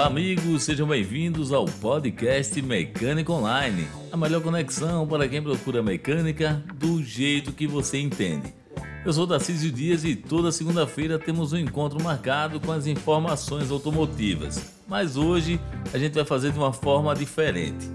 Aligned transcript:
Olá, 0.00 0.06
amigos, 0.06 0.62
sejam 0.62 0.88
bem-vindos 0.88 1.52
ao 1.52 1.66
podcast 1.66 2.62
Mecânica 2.62 3.30
Online, 3.30 3.86
a 4.10 4.16
melhor 4.16 4.40
conexão 4.40 5.06
para 5.06 5.28
quem 5.28 5.42
procura 5.42 5.82
mecânica 5.82 6.64
do 6.76 7.02
jeito 7.02 7.52
que 7.52 7.66
você 7.66 7.98
entende. 7.98 8.54
Eu 9.04 9.12
sou 9.12 9.26
Darcísio 9.26 9.70
Dias 9.70 10.02
e 10.02 10.16
toda 10.16 10.50
segunda-feira 10.50 11.18
temos 11.18 11.52
um 11.52 11.58
encontro 11.58 12.02
marcado 12.02 12.58
com 12.58 12.72
as 12.72 12.86
informações 12.86 13.70
automotivas. 13.70 14.72
Mas 14.88 15.18
hoje 15.18 15.60
a 15.92 15.98
gente 15.98 16.14
vai 16.14 16.24
fazer 16.24 16.50
de 16.50 16.58
uma 16.58 16.72
forma 16.72 17.14
diferente. 17.14 17.86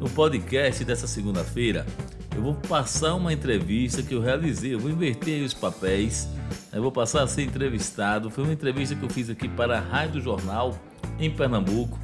No 0.00 0.10
podcast 0.10 0.84
dessa 0.84 1.06
segunda-feira, 1.06 1.86
eu 2.34 2.42
vou 2.42 2.54
passar 2.54 3.14
uma 3.14 3.32
entrevista 3.32 4.02
que 4.02 4.16
eu 4.16 4.20
realizei, 4.20 4.74
eu 4.74 4.80
vou 4.80 4.90
inverter 4.90 5.44
os 5.44 5.54
papéis, 5.54 6.28
eu 6.72 6.82
vou 6.82 6.90
passar 6.90 7.22
a 7.22 7.28
ser 7.28 7.42
entrevistado. 7.42 8.32
Foi 8.32 8.42
uma 8.42 8.52
entrevista 8.52 8.96
que 8.96 9.04
eu 9.04 9.10
fiz 9.10 9.30
aqui 9.30 9.48
para 9.48 9.78
a 9.78 9.80
Rádio 9.80 10.20
Jornal 10.20 10.76
em 11.18 11.30
Pernambuco, 11.30 11.98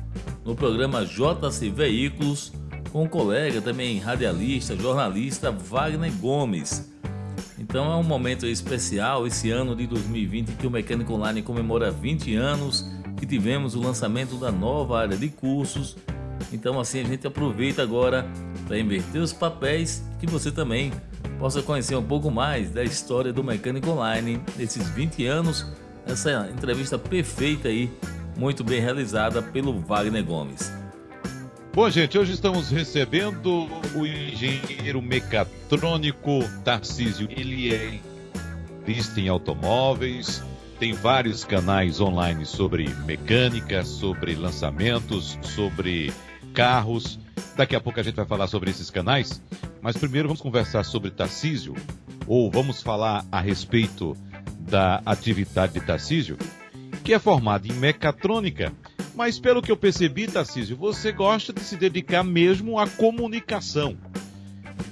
no 0.45 0.55
programa 0.55 1.05
JC 1.05 1.71
Veículos, 1.71 2.53
com 2.91 3.05
o 3.05 3.09
colega 3.09 3.61
também 3.61 3.99
radialista, 3.99 4.77
jornalista 4.77 5.51
Wagner 5.51 6.13
Gomes. 6.13 6.91
Então 7.59 7.93
é 7.93 7.97
um 7.97 8.03
momento 8.03 8.47
especial 8.47 9.27
esse 9.27 9.51
ano 9.51 9.77
de 9.77 9.87
2020 9.87 10.53
que 10.53 10.67
o 10.67 10.71
Mecânico 10.71 11.13
Online 11.13 11.43
comemora 11.43 11.91
20 11.91 12.35
anos 12.35 12.91
que 13.19 13.27
tivemos 13.27 13.75
o 13.75 13.81
lançamento 13.81 14.37
da 14.37 14.51
nova 14.51 15.01
área 15.01 15.17
de 15.17 15.29
cursos. 15.29 15.97
Então 16.53 16.81
assim 16.81 17.01
a 17.01 17.05
gente 17.05 17.27
aproveita 17.27 17.83
agora 17.83 18.25
para 18.67 18.79
inverter 18.79 19.21
os 19.21 19.33
papéis 19.33 20.03
que 20.19 20.27
você 20.27 20.51
também 20.51 20.93
possa 21.39 21.61
conhecer 21.63 21.97
um 21.97 22.03
pouco 22.03 22.31
mais 22.31 22.71
da 22.71 22.83
história 22.83 23.33
do 23.33 23.43
Mecânico 23.43 23.91
Online 23.91 24.41
nesses 24.57 24.89
20 24.91 25.27
anos. 25.27 25.67
Essa 26.07 26.49
entrevista 26.51 26.99
perfeita 26.99 27.69
aí, 27.69 27.91
muito 28.39 28.63
bem 28.63 28.81
realizada 28.81 29.43
pelo 29.43 29.79
Wagner 29.81 30.25
Gomes. 30.25 30.73
Bom, 31.75 31.91
gente, 31.91 32.17
hoje 32.17 32.33
estamos 32.33 32.71
recebendo 32.71 33.69
o 33.95 34.07
engenheiro 34.07 35.03
mecatrônico 35.03 36.41
Tarcísio. 36.65 37.29
Ele 37.31 37.75
é 37.75 37.99
em 39.19 39.29
automóveis, 39.29 40.43
tem 40.79 40.95
vários 40.95 41.45
canais 41.45 42.01
online 42.01 42.47
sobre 42.47 42.89
mecânica, 43.05 43.85
sobre 43.85 44.35
lançamentos, 44.35 45.39
sobre 45.43 46.11
carros. 46.55 47.19
Daqui 47.55 47.77
a 47.77 47.81
pouco 47.81 48.01
a 48.01 48.03
gente 48.03 48.15
vai 48.15 48.25
falar 48.25 48.47
sobre 48.47 48.71
esses 48.71 48.89
canais, 48.89 49.43
mas 49.83 49.97
primeiro 49.97 50.29
vamos 50.29 50.41
conversar 50.41 50.85
sobre 50.85 51.11
Tarcísio, 51.11 51.75
ou 52.27 52.51
vamos 52.51 52.81
falar 52.81 53.27
a 53.31 53.41
respeito 53.41 54.17
da 54.61 55.03
atividade 55.05 55.75
de 55.75 55.81
Tarcísio, 55.83 56.39
que 57.09 57.15
é 57.15 57.19
formado 57.19 57.67
em 57.67 57.73
mecatrônica 57.73 58.71
mas 59.15 59.41
pelo 59.41 59.63
que 59.63 59.73
eu 59.73 59.77
percebi, 59.79 60.29
Tarcísio, 60.29 60.77
você 60.77 61.11
gosta 61.11 61.55
de 61.55 61.61
se 61.61 61.75
dedicar 61.75 62.23
mesmo 62.23 62.79
à 62.79 62.87
comunicação. 62.87 63.97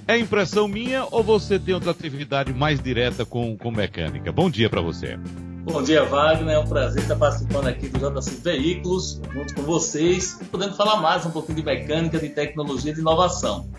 É 0.07 0.17
impressão 0.17 0.67
minha 0.67 1.05
ou 1.11 1.23
você 1.23 1.59
tem 1.59 1.75
outra 1.75 1.91
atividade 1.91 2.51
mais 2.51 2.81
direta 2.81 3.23
com, 3.23 3.55
com 3.55 3.69
mecânica? 3.69 4.31
Bom 4.31 4.49
dia 4.49 4.67
para 4.67 4.81
você. 4.81 5.17
Bom 5.63 5.81
dia, 5.83 6.03
Wagner. 6.03 6.55
É 6.55 6.59
um 6.59 6.65
prazer 6.65 7.03
estar 7.03 7.15
participando 7.15 7.67
aqui 7.67 7.87
do 7.87 7.99
JC 7.99 8.41
Veículos, 8.41 9.21
junto 9.31 9.53
com 9.53 9.61
vocês, 9.61 10.41
podendo 10.51 10.75
falar 10.75 10.99
mais 10.99 11.23
um 11.23 11.29
pouquinho 11.29 11.59
de 11.59 11.63
mecânica, 11.63 12.19
de 12.19 12.29
tecnologia, 12.29 12.93
de 12.93 12.99
inovação. 12.99 13.69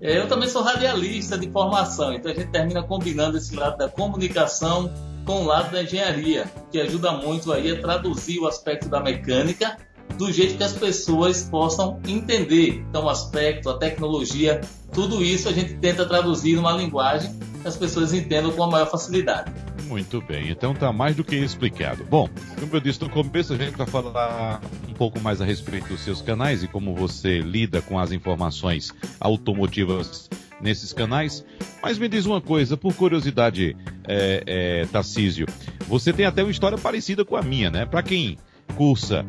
É, 0.00 0.18
eu 0.18 0.28
também 0.28 0.48
sou 0.48 0.62
radialista 0.62 1.36
de 1.36 1.50
formação, 1.50 2.12
então 2.12 2.30
a 2.30 2.34
gente 2.34 2.50
termina 2.50 2.82
combinando 2.82 3.38
esse 3.38 3.56
lado 3.56 3.78
da 3.78 3.88
comunicação 3.88 4.92
com 5.28 5.42
o 5.42 5.44
lado 5.44 5.70
da 5.70 5.82
engenharia, 5.82 6.50
que 6.72 6.80
ajuda 6.80 7.12
muito 7.12 7.52
aí 7.52 7.70
a 7.70 7.78
traduzir 7.78 8.38
o 8.38 8.46
aspecto 8.46 8.88
da 8.88 8.98
mecânica 8.98 9.76
do 10.16 10.32
jeito 10.32 10.56
que 10.56 10.64
as 10.64 10.72
pessoas 10.72 11.42
possam 11.42 12.00
entender. 12.08 12.82
Então, 12.88 13.04
o 13.04 13.10
aspecto, 13.10 13.68
a 13.68 13.76
tecnologia, 13.76 14.62
tudo 14.90 15.22
isso 15.22 15.46
a 15.46 15.52
gente 15.52 15.74
tenta 15.74 16.06
traduzir 16.06 16.56
numa 16.56 16.72
linguagem 16.72 17.38
que 17.60 17.68
as 17.68 17.76
pessoas 17.76 18.14
entendam 18.14 18.50
com 18.52 18.62
a 18.62 18.70
maior 18.70 18.86
facilidade. 18.90 19.52
Muito 19.86 20.22
bem, 20.22 20.48
então 20.48 20.72
está 20.72 20.94
mais 20.94 21.14
do 21.14 21.22
que 21.22 21.36
explicado. 21.36 22.06
Bom, 22.06 22.26
como 22.58 22.76
eu 22.76 22.80
disse 22.80 23.02
no 23.02 23.10
começo, 23.10 23.52
a 23.52 23.56
gente 23.56 23.76
vai 23.76 23.86
falar 23.86 24.62
um 24.88 24.94
pouco 24.94 25.20
mais 25.20 25.42
a 25.42 25.44
respeito 25.44 25.88
dos 25.88 26.00
seus 26.00 26.22
canais 26.22 26.62
e 26.62 26.68
como 26.68 26.94
você 26.94 27.40
lida 27.40 27.82
com 27.82 27.98
as 27.98 28.12
informações 28.12 28.94
automotivas 29.20 30.30
nesses 30.60 30.92
canais. 30.92 31.44
Mas 31.82 31.98
me 31.98 32.08
diz 32.08 32.26
uma 32.26 32.40
coisa, 32.40 32.76
por 32.76 32.94
curiosidade, 32.94 33.76
é, 34.06 34.42
é, 34.46 34.86
Tarcísio, 34.86 35.46
você 35.88 36.12
tem 36.12 36.26
até 36.26 36.42
uma 36.42 36.50
história 36.50 36.78
parecida 36.78 37.24
com 37.24 37.36
a 37.36 37.42
minha, 37.42 37.70
né? 37.70 37.86
Para 37.86 38.02
quem 38.02 38.36
cursa 38.76 39.24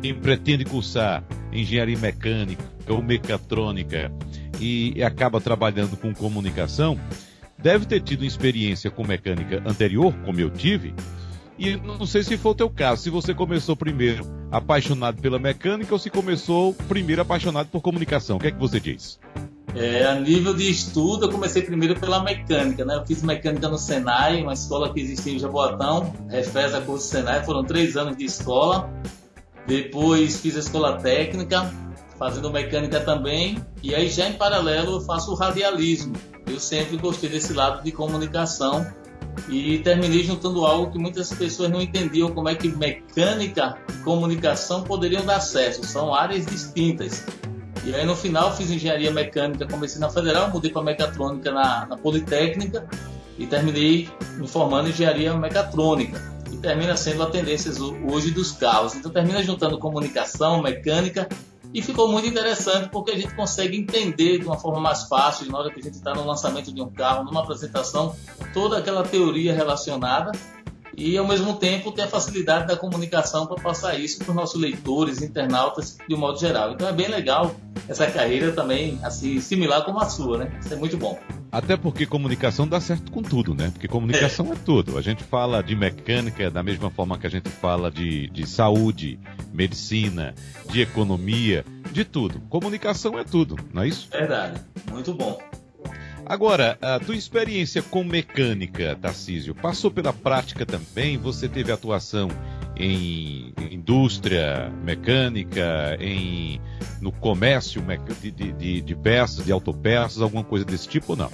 quem 0.00 0.14
pretende 0.14 0.64
cursar 0.64 1.22
engenharia 1.52 1.98
mecânica 1.98 2.64
ou 2.88 3.02
mecatrônica 3.02 4.10
e 4.58 5.02
acaba 5.02 5.40
trabalhando 5.40 5.96
com 5.96 6.14
comunicação, 6.14 6.98
deve 7.58 7.86
ter 7.86 8.00
tido 8.00 8.24
experiência 8.24 8.90
com 8.90 9.06
mecânica 9.06 9.62
anterior, 9.66 10.14
como 10.24 10.40
eu 10.40 10.50
tive, 10.50 10.94
e 11.58 11.76
não 11.76 12.06
sei 12.06 12.22
se 12.22 12.38
foi 12.38 12.52
o 12.52 12.54
teu 12.54 12.70
caso, 12.70 13.02
se 13.02 13.10
você 13.10 13.34
começou 13.34 13.76
primeiro 13.76 14.24
apaixonado 14.50 15.20
pela 15.20 15.38
mecânica 15.38 15.92
ou 15.92 15.98
se 15.98 16.08
começou 16.08 16.72
primeiro 16.88 17.20
apaixonado 17.20 17.68
por 17.68 17.82
comunicação. 17.82 18.38
O 18.38 18.40
que 18.40 18.46
é 18.46 18.50
que 18.50 18.58
você 18.58 18.80
diz? 18.80 19.20
É, 19.74 20.04
a 20.04 20.14
nível 20.16 20.52
de 20.52 20.68
estudo, 20.68 21.26
eu 21.26 21.30
comecei 21.30 21.62
primeiro 21.62 21.98
pela 21.98 22.22
mecânica, 22.22 22.84
né? 22.84 22.96
Eu 22.96 23.06
fiz 23.06 23.22
mecânica 23.22 23.68
no 23.68 23.78
Senai, 23.78 24.42
uma 24.42 24.52
escola 24.52 24.92
que 24.92 25.00
existia 25.00 25.32
em 25.32 25.38
Jaboatão, 25.38 26.12
Refesa 26.28 26.80
Curso 26.80 27.06
Senai, 27.06 27.44
foram 27.44 27.64
três 27.64 27.96
anos 27.96 28.16
de 28.16 28.24
escola. 28.24 28.90
Depois 29.66 30.40
fiz 30.40 30.56
a 30.56 30.60
escola 30.60 30.98
técnica, 30.98 31.72
fazendo 32.18 32.50
mecânica 32.50 33.00
também. 33.00 33.64
E 33.82 33.94
aí 33.94 34.08
já 34.08 34.28
em 34.28 34.32
paralelo 34.32 34.96
eu 34.96 35.00
faço 35.02 35.30
o 35.30 35.34
radialismo. 35.34 36.14
Eu 36.46 36.58
sempre 36.58 36.96
gostei 36.96 37.30
desse 37.30 37.52
lado 37.52 37.84
de 37.84 37.92
comunicação 37.92 38.84
e 39.48 39.78
terminei 39.78 40.24
juntando 40.24 40.66
algo 40.66 40.90
que 40.90 40.98
muitas 40.98 41.32
pessoas 41.32 41.70
não 41.70 41.80
entendiam 41.80 42.32
como 42.32 42.48
é 42.48 42.54
que 42.54 42.68
mecânica 42.68 43.76
e 43.88 44.02
comunicação 44.02 44.82
poderiam 44.82 45.24
dar 45.24 45.40
certo. 45.40 45.86
São 45.86 46.12
áreas 46.12 46.44
distintas. 46.46 47.24
E 47.84 47.94
aí 47.94 48.04
no 48.04 48.14
final 48.14 48.54
fiz 48.54 48.70
engenharia 48.70 49.10
mecânica, 49.10 49.66
comecei 49.66 50.00
na 50.00 50.10
Federal, 50.10 50.50
mudei 50.50 50.70
para 50.70 50.82
mecatrônica 50.82 51.50
na, 51.50 51.86
na 51.86 51.96
Politécnica 51.96 52.86
e 53.38 53.46
terminei 53.46 54.08
me 54.36 54.46
formando 54.46 54.88
em 54.88 54.90
engenharia 54.90 55.34
mecatrônica 55.34 56.30
termina 56.60 56.96
sendo 56.96 57.22
a 57.22 57.30
tendência 57.30 57.72
hoje 58.08 58.30
dos 58.30 58.52
carros. 58.52 58.94
Então 58.94 59.10
termina 59.10 59.42
juntando 59.42 59.78
comunicação, 59.78 60.62
mecânica 60.62 61.28
e 61.72 61.80
ficou 61.82 62.10
muito 62.10 62.26
interessante 62.26 62.88
porque 62.90 63.12
a 63.12 63.16
gente 63.16 63.34
consegue 63.34 63.76
entender 63.76 64.38
de 64.38 64.44
uma 64.44 64.58
forma 64.58 64.80
mais 64.80 65.04
fácil 65.04 65.50
na 65.50 65.58
hora 65.58 65.70
que 65.70 65.80
a 65.80 65.82
gente 65.82 65.94
está 65.94 66.12
no 66.12 66.24
lançamento 66.24 66.72
de 66.72 66.82
um 66.82 66.90
carro, 66.90 67.24
numa 67.24 67.42
apresentação, 67.42 68.14
toda 68.52 68.78
aquela 68.78 69.02
teoria 69.02 69.54
relacionada 69.54 70.32
e 71.00 71.16
ao 71.16 71.26
mesmo 71.26 71.54
tempo 71.56 71.90
ter 71.90 72.02
a 72.02 72.08
facilidade 72.08 72.66
da 72.66 72.76
comunicação 72.76 73.46
para 73.46 73.56
passar 73.62 73.98
isso 73.98 74.18
para 74.18 74.28
os 74.28 74.36
nossos 74.36 74.60
leitores, 74.60 75.22
internautas 75.22 75.96
de 76.06 76.14
um 76.14 76.18
modo 76.18 76.38
geral. 76.38 76.72
Então 76.72 76.86
é 76.86 76.92
bem 76.92 77.08
legal 77.08 77.54
essa 77.88 78.06
carreira 78.06 78.52
também, 78.52 79.00
assim, 79.02 79.40
similar 79.40 79.82
como 79.82 79.98
a 79.98 80.10
sua, 80.10 80.38
né? 80.38 80.58
Isso 80.60 80.74
é 80.74 80.76
muito 80.76 80.98
bom. 80.98 81.18
Até 81.50 81.74
porque 81.74 82.04
comunicação 82.04 82.68
dá 82.68 82.78
certo 82.80 83.10
com 83.10 83.22
tudo, 83.22 83.54
né? 83.54 83.70
Porque 83.70 83.88
comunicação 83.88 84.48
é, 84.48 84.52
é 84.52 84.56
tudo. 84.56 84.98
A 84.98 85.02
gente 85.02 85.24
fala 85.24 85.62
de 85.62 85.74
mecânica 85.74 86.50
da 86.50 86.62
mesma 86.62 86.90
forma 86.90 87.18
que 87.18 87.26
a 87.26 87.30
gente 87.30 87.48
fala 87.48 87.90
de, 87.90 88.28
de 88.28 88.46
saúde, 88.46 89.18
medicina, 89.52 90.34
de 90.70 90.82
economia, 90.82 91.64
de 91.90 92.04
tudo. 92.04 92.40
Comunicação 92.50 93.18
é 93.18 93.24
tudo, 93.24 93.56
não 93.72 93.82
é 93.82 93.88
isso? 93.88 94.08
Verdade, 94.12 94.60
muito 94.90 95.14
bom. 95.14 95.40
Agora, 96.30 96.78
a 96.80 97.00
tua 97.00 97.16
experiência 97.16 97.82
com 97.82 98.04
mecânica, 98.04 98.96
Tarcísio, 99.02 99.52
passou 99.52 99.90
pela 99.90 100.12
prática 100.12 100.64
também? 100.64 101.18
Você 101.18 101.48
teve 101.48 101.72
atuação 101.72 102.28
em 102.76 103.52
indústria 103.68 104.72
mecânica, 104.84 105.96
em 105.98 106.60
no 107.00 107.10
comércio 107.10 107.82
de, 108.20 108.30
de, 108.30 108.80
de 108.80 108.94
peças, 108.94 109.44
de 109.44 109.50
autopeças, 109.50 110.22
alguma 110.22 110.44
coisa 110.44 110.64
desse 110.64 110.86
tipo 110.86 111.14
ou 111.14 111.18
não? 111.18 111.30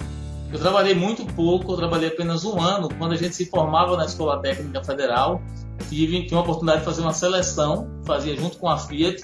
Eu 0.51 0.57
trabalhei 0.57 0.95
muito 0.95 1.27
pouco, 1.27 1.73
eu 1.73 1.77
trabalhei 1.77 2.07
apenas 2.07 2.43
um 2.43 2.59
ano. 2.59 2.89
Quando 2.97 3.11
a 3.11 3.17
gente 3.17 3.35
se 3.35 3.45
formava 3.45 3.95
na 3.95 4.05
Escola 4.05 4.41
Técnica 4.41 4.83
Federal, 4.83 5.43
tive, 5.89 6.23
tive 6.23 6.35
a 6.35 6.39
oportunidade 6.39 6.79
de 6.79 6.85
fazer 6.85 7.01
uma 7.01 7.13
seleção, 7.13 7.87
fazia 8.03 8.35
junto 8.35 8.57
com 8.57 8.67
a 8.67 8.79
Fiat, 8.79 9.23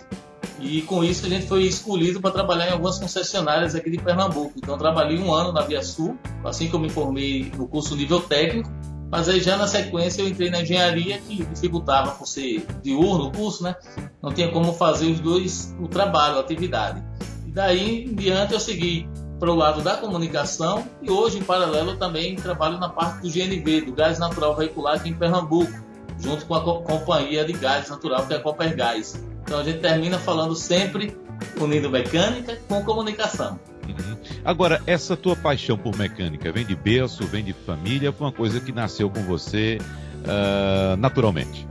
e 0.64 0.82
com 0.82 1.04
isso 1.04 1.26
a 1.26 1.30
gente 1.30 1.46
foi 1.46 1.64
escolhido 1.64 2.22
para 2.22 2.32
trabalhar 2.32 2.70
em 2.70 2.72
algumas 2.72 2.98
concessionárias 2.98 3.76
aqui 3.76 3.90
de 3.90 3.98
Pernambuco. 3.98 4.54
Então 4.58 4.78
trabalhei 4.78 5.20
um 5.20 5.34
ano 5.34 5.52
na 5.52 5.62
Via 5.62 5.84
Sul, 5.84 6.18
assim 6.44 6.70
que 6.70 6.74
eu 6.74 6.80
me 6.80 6.90
formei 6.90 7.52
no 7.58 7.68
curso 7.68 7.96
nível 7.96 8.22
técnico, 8.22 8.72
mas 9.12 9.28
aí 9.28 9.42
já 9.42 9.58
na 9.58 9.68
sequência 9.68 10.22
eu 10.22 10.28
entrei 10.28 10.50
na 10.50 10.62
engenharia 10.62 11.20
que 11.20 11.44
dificultava 11.46 12.12
por 12.12 12.26
ser 12.26 12.66
diurno 12.82 13.26
o 13.26 13.32
curso, 13.32 13.62
né? 13.62 13.76
Não 14.22 14.32
tinha 14.32 14.50
como 14.52 14.74
fazer 14.74 15.08
os 15.08 15.20
dois, 15.20 15.76
o 15.80 15.88
trabalho, 15.88 16.38
a 16.38 16.40
atividade. 16.40 17.04
E 17.46 17.52
daí 17.52 18.06
em 18.06 18.16
diante 18.16 18.54
eu 18.54 18.60
segui 18.60 19.08
para 19.40 19.52
o 19.52 19.56
lado 19.56 19.82
da 19.82 19.98
comunicação 19.98 20.88
e 21.02 21.12
hoje 21.12 21.40
em 21.40 21.44
paralelo 21.44 21.98
também 21.98 22.36
trabalho 22.38 22.80
na 22.80 22.88
parte 22.88 23.22
do 23.22 23.30
GNV, 23.30 23.82
do 23.82 23.92
gás 23.92 24.18
natural 24.18 24.56
veicular 24.56 24.96
aqui 24.96 25.10
em 25.10 25.14
Pernambuco, 25.14 25.74
junto 26.18 26.46
com 26.46 26.56
a 26.56 26.62
companhia 26.82 27.44
de 27.44 27.52
gás 27.52 27.90
natural 27.90 28.26
que 28.26 28.34
é 28.34 28.38
a 28.38 28.40
Copergás. 28.40 29.22
Então 29.44 29.60
a 29.60 29.64
gente 29.64 29.80
termina 29.80 30.18
falando 30.18 30.56
sempre 30.56 31.16
unindo 31.60 31.90
mecânica 31.90 32.58
com 32.68 32.84
comunicação. 32.84 33.60
Uhum. 33.88 34.18
Agora, 34.46 34.82
essa 34.88 35.16
tua 35.18 35.36
paixão 35.36 35.78
por 35.78 35.96
mecânica 35.96 36.52
vem 36.52 36.66
de 36.66 36.76
berço, 36.76 37.26
vem 37.26 37.44
de 37.44 37.54
família, 37.54 38.12
foi 38.12 38.28
uma 38.28 38.34
coisa 38.34 38.60
que 38.60 38.72
nasceu 38.72 39.10
com 39.10 39.22
você 39.24 39.78
uh, 40.24 40.96
naturalmente? 40.98 41.68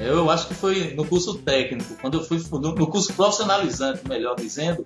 Eu 0.00 0.30
acho 0.30 0.48
que 0.48 0.54
foi 0.54 0.94
no 0.94 1.04
curso 1.04 1.38
técnico, 1.38 1.94
quando 2.00 2.18
eu 2.18 2.24
fui 2.24 2.38
no 2.50 2.86
curso 2.88 3.12
profissionalizante, 3.14 4.06
melhor 4.08 4.34
dizendo, 4.34 4.84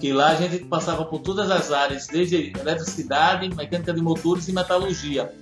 que 0.00 0.12
lá 0.12 0.30
a 0.30 0.34
gente 0.34 0.64
passava 0.64 1.04
por 1.04 1.20
todas 1.20 1.50
as 1.50 1.70
áreas, 1.70 2.06
desde 2.06 2.52
eletricidade, 2.58 3.54
mecânica 3.54 3.92
de 3.92 4.00
motores 4.00 4.48
e 4.48 4.52
metalurgia. 4.52 5.32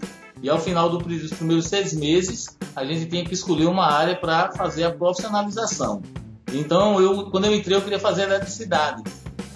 E 0.43 0.51
ao 0.51 0.59
final 0.59 0.91
dos 0.91 1.31
primeiros 1.31 1.67
seis 1.67 1.93
meses, 1.93 2.59
a 2.75 2.85
gente 2.85 3.07
tinha 3.07 3.25
que 3.25 3.33
escolher 3.33 3.67
uma 3.67 3.87
área 3.87 4.17
para 4.17 4.51
fazer 4.51 4.85
a 4.85 4.91
profissionalização. 4.91 6.03
Então, 6.53 7.01
eu, 7.01 7.31
quando 7.31 7.45
eu 7.45 7.55
entrei, 7.55 7.77
eu 7.77 7.81
queria 7.81 8.01
fazer 8.01 8.23
eletricidade. 8.23 9.05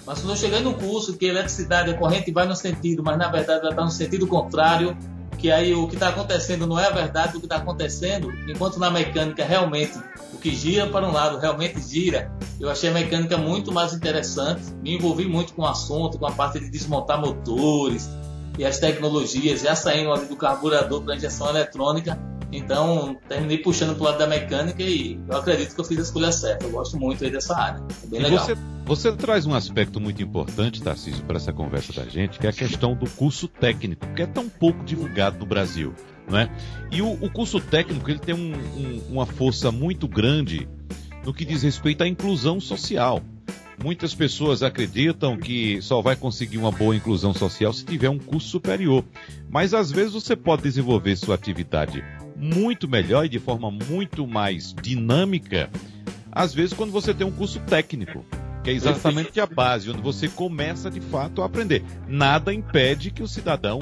Mas 0.05 0.19
quando 0.19 0.29
eu 0.29 0.37
cheguei 0.37 0.61
no 0.61 0.73
curso, 0.73 1.17
que 1.17 1.25
eletricidade, 1.25 1.91
a 1.91 1.97
corrente 1.97 2.31
vai 2.31 2.47
no 2.47 2.55
sentido, 2.55 3.03
mas 3.03 3.17
na 3.17 3.27
verdade 3.27 3.59
ela 3.59 3.71
está 3.71 3.83
no 3.83 3.91
sentido 3.91 4.25
contrário, 4.25 4.97
que 5.37 5.51
aí 5.51 5.75
o 5.75 5.85
que 5.87 5.95
está 5.95 6.07
acontecendo 6.07 6.65
não 6.65 6.79
é 6.79 6.87
a 6.87 6.91
verdade 6.91 7.33
do 7.33 7.39
que 7.39 7.45
está 7.45 7.57
acontecendo, 7.57 8.31
enquanto 8.47 8.79
na 8.79 8.89
mecânica 8.89 9.43
realmente 9.43 9.99
o 10.33 10.37
que 10.37 10.55
gira 10.55 10.87
para 10.87 11.05
um 11.05 11.11
lado 11.11 11.37
realmente 11.37 11.81
gira. 11.81 12.31
Eu 12.57 12.69
achei 12.69 12.89
a 12.89 12.93
mecânica 12.93 13.37
muito 13.37 13.73
mais 13.73 13.93
interessante, 13.93 14.61
me 14.81 14.95
envolvi 14.95 15.25
muito 15.25 15.53
com 15.53 15.63
o 15.63 15.67
assunto, 15.67 16.17
com 16.17 16.25
a 16.25 16.31
parte 16.31 16.57
de 16.61 16.69
desmontar 16.69 17.19
motores 17.19 18.09
e 18.57 18.65
as 18.65 18.79
tecnologias, 18.79 19.61
já 19.61 19.75
saindo 19.75 20.13
do 20.25 20.35
carburador 20.35 21.01
para 21.03 21.15
injeção 21.15 21.49
eletrônica. 21.49 22.17
Então, 22.51 23.17
terminei 23.27 23.57
puxando 23.57 23.93
para 23.95 24.01
o 24.01 24.05
lado 24.05 24.17
da 24.19 24.27
mecânica 24.27 24.81
e 24.81 25.19
eu 25.27 25.37
acredito 25.37 25.75
que 25.75 25.81
eu 25.81 25.85
fiz 25.85 25.99
a 25.99 26.01
escolha 26.01 26.31
certa. 26.31 26.65
Eu 26.65 26.71
gosto 26.71 26.97
muito 26.97 27.23
aí 27.23 27.29
dessa 27.29 27.55
área. 27.55 27.83
É 28.03 28.07
bem 28.07 28.21
legal. 28.21 28.39
Você, 28.39 28.55
você 28.85 29.11
traz 29.11 29.45
um 29.45 29.53
aspecto 29.53 29.99
muito 29.99 30.23
importante, 30.23 30.81
Tarcísio, 30.81 31.23
para 31.25 31.37
essa 31.37 31.51
conversa 31.51 31.91
da 31.91 32.09
gente, 32.09 32.39
que 32.39 32.47
é 32.47 32.49
a 32.49 32.53
questão 32.53 32.95
do 32.95 33.09
curso 33.09 33.47
técnico, 33.49 34.07
que 34.15 34.21
é 34.21 34.25
tão 34.25 34.47
pouco 34.47 34.83
divulgado 34.85 35.39
no 35.39 35.45
Brasil. 35.45 35.93
Não 36.29 36.39
é? 36.39 36.49
E 36.91 37.01
o, 37.01 37.11
o 37.13 37.29
curso 37.29 37.59
técnico 37.59 38.09
ele 38.09 38.19
tem 38.19 38.33
um, 38.35 38.53
um, 38.53 39.01
uma 39.09 39.25
força 39.25 39.71
muito 39.71 40.07
grande 40.07 40.67
no 41.25 41.33
que 41.33 41.43
diz 41.43 41.63
respeito 41.63 42.03
à 42.03 42.07
inclusão 42.07 42.59
social. 42.59 43.21
Muitas 43.83 44.15
pessoas 44.15 44.63
acreditam 44.63 45.37
que 45.37 45.81
só 45.81 46.01
vai 46.01 46.15
conseguir 46.15 46.57
uma 46.57 46.71
boa 46.71 46.95
inclusão 46.95 47.33
social 47.33 47.71
se 47.71 47.85
tiver 47.85 48.09
um 48.09 48.17
curso 48.17 48.47
superior. 48.47 49.03
Mas 49.49 49.73
às 49.73 49.91
vezes 49.91 50.13
você 50.13 50.35
pode 50.35 50.63
desenvolver 50.63 51.15
sua 51.15 51.35
atividade 51.35 52.03
muito 52.35 52.87
melhor 52.87 53.25
e 53.25 53.29
de 53.29 53.39
forma 53.39 53.69
muito 53.69 54.25
mais 54.25 54.73
dinâmica, 54.81 55.69
às 56.31 56.53
vezes 56.53 56.73
quando 56.73 56.91
você 56.91 57.13
tem 57.13 57.25
um 57.25 57.31
curso 57.31 57.59
técnico, 57.61 58.23
que 58.63 58.69
é 58.69 58.73
exatamente 58.73 59.39
a 59.39 59.45
base, 59.45 59.89
onde 59.89 60.01
você 60.01 60.27
começa 60.27 60.89
de 60.89 60.99
fato 60.99 61.41
a 61.41 61.45
aprender. 61.45 61.83
Nada 62.07 62.53
impede 62.53 63.11
que 63.11 63.23
o 63.23 63.27
cidadão, 63.27 63.79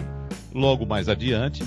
logo 0.53 0.85
mais 0.85 1.09
adiante, 1.09 1.63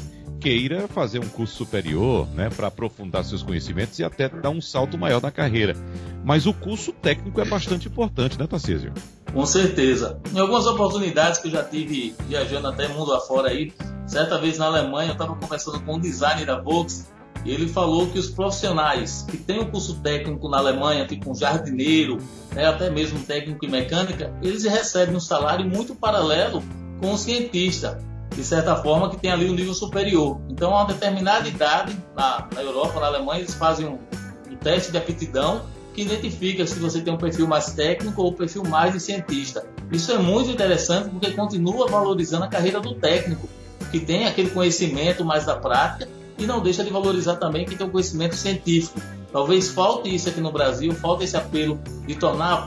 queira 0.48 0.88
fazer 0.88 1.18
um 1.18 1.28
curso 1.28 1.56
superior, 1.56 2.26
né, 2.34 2.48
para 2.48 2.68
aprofundar 2.68 3.22
seus 3.22 3.42
conhecimentos 3.42 3.98
e 3.98 4.04
até 4.04 4.30
dar 4.30 4.48
um 4.48 4.62
salto 4.62 4.96
maior 4.96 5.20
na 5.20 5.30
carreira. 5.30 5.76
Mas 6.24 6.46
o 6.46 6.54
curso 6.54 6.90
técnico 6.90 7.38
é 7.38 7.44
bastante 7.44 7.86
importante, 7.86 8.38
né, 8.38 8.46
Tarcísio? 8.46 8.94
Com 9.30 9.44
certeza. 9.44 10.18
Em 10.34 10.38
algumas 10.38 10.64
oportunidades 10.64 11.38
que 11.38 11.48
eu 11.48 11.52
já 11.52 11.62
tive 11.62 12.14
viajando 12.26 12.66
até 12.66 12.88
mundo 12.88 13.12
afora 13.12 13.50
aí, 13.50 13.74
certa 14.06 14.38
vez 14.38 14.56
na 14.56 14.64
Alemanha 14.64 15.10
eu 15.10 15.12
estava 15.12 15.36
conversando 15.36 15.80
com 15.82 15.96
um 15.96 16.00
designer 16.00 16.46
da 16.46 16.58
Volks 16.58 17.12
e 17.44 17.50
ele 17.50 17.68
falou 17.68 18.06
que 18.06 18.18
os 18.18 18.30
profissionais 18.30 19.26
que 19.30 19.36
têm 19.36 19.60
um 19.60 19.70
curso 19.70 20.00
técnico 20.00 20.48
na 20.48 20.56
Alemanha, 20.56 21.06
tipo 21.06 21.30
um 21.30 21.34
jardineiro, 21.34 22.16
né, 22.54 22.64
até 22.64 22.88
mesmo 22.88 23.20
técnico 23.20 23.66
em 23.66 23.68
mecânica, 23.68 24.32
eles 24.42 24.64
recebem 24.64 25.14
um 25.14 25.20
salário 25.20 25.66
muito 25.66 25.94
paralelo 25.94 26.62
com 27.02 27.12
o 27.12 27.18
cientista 27.18 27.98
de 28.34 28.44
certa 28.44 28.76
forma, 28.76 29.10
que 29.10 29.16
tem 29.16 29.30
ali 29.30 29.48
um 29.48 29.54
nível 29.54 29.74
superior. 29.74 30.40
Então, 30.48 30.74
a 30.74 30.82
uma 30.82 30.86
determinada 30.86 31.48
idade, 31.48 31.96
na, 32.16 32.46
na 32.54 32.62
Europa, 32.62 33.00
na 33.00 33.06
Alemanha, 33.06 33.40
eles 33.40 33.54
fazem 33.54 33.86
um, 33.86 33.98
um, 34.50 34.56
teste 34.56 34.92
de 34.92 34.98
aptidão 34.98 35.62
que 35.94 36.02
identifica 36.02 36.66
se 36.66 36.78
você 36.78 37.00
tem 37.00 37.12
um 37.12 37.16
perfil 37.16 37.48
mais 37.48 37.72
técnico 37.72 38.22
ou 38.22 38.30
um 38.30 38.34
perfil 38.34 38.62
mais 38.64 38.92
de 38.92 39.00
cientista. 39.00 39.66
Isso 39.90 40.12
é 40.12 40.18
muito 40.18 40.50
interessante 40.50 41.08
porque 41.08 41.32
continua 41.32 41.88
valorizando 41.88 42.44
a 42.44 42.48
carreira 42.48 42.80
do 42.80 42.94
técnico, 42.94 43.48
que 43.90 43.98
tem 43.98 44.26
aquele 44.26 44.50
conhecimento 44.50 45.24
mais 45.24 45.44
da 45.44 45.56
prática 45.56 46.08
e 46.38 46.46
não 46.46 46.60
deixa 46.60 46.84
de 46.84 46.90
valorizar 46.90 47.36
também 47.36 47.64
quem 47.64 47.76
tem 47.76 47.86
um 47.86 47.90
conhecimento 47.90 48.36
científico. 48.36 49.00
Talvez 49.32 49.68
falte 49.68 50.14
isso 50.14 50.28
aqui 50.28 50.40
no 50.40 50.52
Brasil, 50.52 50.94
falte 50.94 51.24
esse 51.24 51.36
apelo 51.36 51.80
de 52.06 52.14
tornar 52.14 52.54
a 52.54 52.66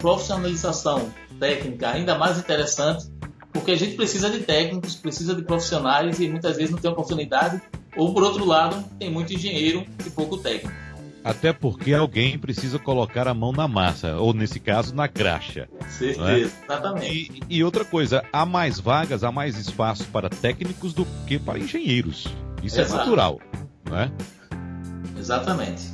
profissionalização 0.00 1.10
técnica 1.38 1.90
ainda 1.90 2.18
mais 2.18 2.38
interessante 2.38 3.11
porque 3.52 3.70
a 3.70 3.76
gente 3.76 3.94
precisa 3.94 4.30
de 4.30 4.40
técnicos, 4.40 4.94
precisa 4.94 5.34
de 5.34 5.42
profissionais 5.42 6.18
e 6.18 6.28
muitas 6.28 6.56
vezes 6.56 6.70
não 6.70 6.78
tem 6.78 6.90
oportunidade, 6.90 7.60
ou 7.96 8.12
por 8.14 8.22
outro 8.22 8.44
lado, 8.44 8.82
tem 8.98 9.10
muito 9.10 9.32
engenheiro 9.32 9.84
e 10.04 10.10
pouco 10.10 10.38
técnico. 10.38 10.74
Até 11.24 11.52
porque 11.52 11.94
alguém 11.94 12.36
precisa 12.36 12.80
colocar 12.80 13.28
a 13.28 13.34
mão 13.34 13.52
na 13.52 13.68
massa, 13.68 14.16
ou 14.16 14.34
nesse 14.34 14.58
caso, 14.58 14.92
na 14.94 15.06
graxa. 15.06 15.68
Certeza, 15.88 16.32
é? 16.32 16.38
exatamente. 16.40 17.42
E, 17.48 17.58
e, 17.58 17.64
outra 17.64 17.84
coisa, 17.84 18.24
há 18.32 18.44
mais 18.44 18.80
vagas, 18.80 19.22
há 19.22 19.30
mais 19.30 19.56
espaço 19.56 20.04
para 20.06 20.28
técnicos 20.28 20.92
do 20.92 21.06
que 21.26 21.38
para 21.38 21.60
engenheiros. 21.60 22.26
Isso 22.60 22.80
é 22.80 22.82
Exato. 22.82 22.94
é 22.94 23.04
natural, 23.04 23.40
não 23.88 23.98
é? 23.98 24.10
Exatamente. 25.16 25.92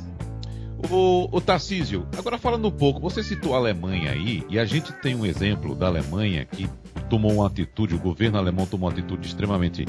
O, 0.89 1.27
o 1.31 1.41
Tarcísio, 1.41 2.07
agora 2.17 2.37
falando 2.37 2.67
um 2.67 2.71
pouco, 2.71 2.99
você 2.99 3.21
citou 3.21 3.53
a 3.53 3.57
Alemanha 3.57 4.11
aí, 4.11 4.43
e 4.49 4.57
a 4.57 4.65
gente 4.65 4.93
tem 4.93 5.13
um 5.13 5.25
exemplo 5.25 5.75
da 5.75 5.87
Alemanha 5.87 6.45
que 6.45 6.69
tomou 7.09 7.33
uma 7.33 7.47
atitude, 7.47 7.95
o 7.95 7.99
governo 7.99 8.37
alemão 8.37 8.65
tomou 8.65 8.87
uma 8.87 8.93
atitude 8.93 9.27
extremamente 9.27 9.85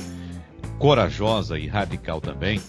corajosa 0.78 1.58
e 1.58 1.66
radical 1.66 2.20
também, 2.20 2.60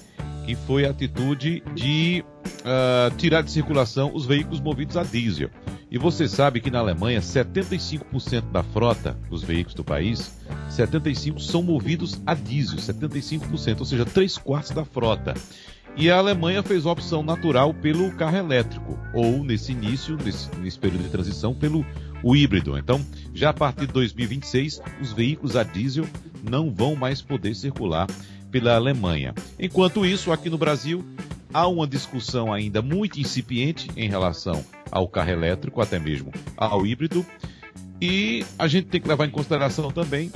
que 0.45 0.56
foi 0.56 0.86
a 0.86 0.89
atitude 0.89 1.63
de 1.74 2.24
uh, 2.62 3.15
tirar 3.15 3.42
de 3.42 3.51
circulação 3.51 4.12
os 4.13 4.25
veículos 4.25 4.59
movidos 4.59 4.98
a 4.98 5.03
diesel. 5.03 5.50
E 5.89 5.98
você 5.98 6.27
sabe 6.27 6.62
que 6.62 6.71
na 6.71 6.80
Alemanha 6.80 7.19
75% 7.19 8.51
da 8.51 8.63
frota 8.63 9.18
dos 9.30 9.44
veículos 9.44 9.74
do 9.74 9.83
país, 9.83 10.38
75% 10.69 11.39
são 11.39 11.62
movidos 11.62 12.21
a 12.25 12.33
diesel, 12.33 12.77
75%, 12.77 13.80
ou 13.80 13.86
seja, 13.86 14.06
3 14.06 14.38
quartos 14.38 14.71
da 14.71 14.85
frota. 14.85 15.33
E 15.97 16.09
a 16.09 16.18
Alemanha 16.18 16.64
fez 16.64 16.85
uma 16.85 16.94
opção 16.94 17.21
natural 17.21 17.73
pelo 17.73 18.09
carro 18.14 18.37
elétrico, 18.37 18.97
ou 19.14 19.44
nesse 19.44 19.73
início, 19.73 20.16
nesse, 20.23 20.49
nesse 20.59 20.80
período 20.80 21.04
de 21.04 21.09
transição, 21.09 21.54
pelo 21.54 21.85
híbrido. 22.23 22.78
Então, 22.78 23.06
já 23.33 23.50
a 23.50 23.54
partir 23.54 23.88
de 23.88 23.94
2026, 23.94 24.81
os 25.02 25.14
veículos 25.14 25.56
a 25.56 25.64
diesel 25.64 26.06
não 26.47 26.71
vão 26.71 26.95
mais 26.95 27.21
poder 27.21 27.56
circular 27.56 28.07
pela 28.52 28.76
Alemanha. 28.76 29.33
Enquanto 29.59 30.06
isso, 30.06 30.31
aqui 30.31 30.50
no 30.50 30.57
Brasil, 30.57 31.06
há 31.54 31.68
uma 31.68 31.88
discussão 31.88 32.52
ainda 32.52 32.81
muito 32.81 33.19
incipiente 33.19 33.90
em 33.95 34.09
relação 34.09 34.64
ao 34.92 35.07
carro 35.07 35.31
elétrico, 35.31 35.81
até 35.81 35.97
mesmo 35.97 36.31
ao 36.57 36.85
híbrido. 36.85 37.26
E 38.02 38.45
a 38.57 38.68
gente 38.68 38.88
tem 38.88 39.00
que 39.00 39.07
levar 39.07 39.26
em 39.26 39.31
consideração 39.31 39.92
também 39.92 40.31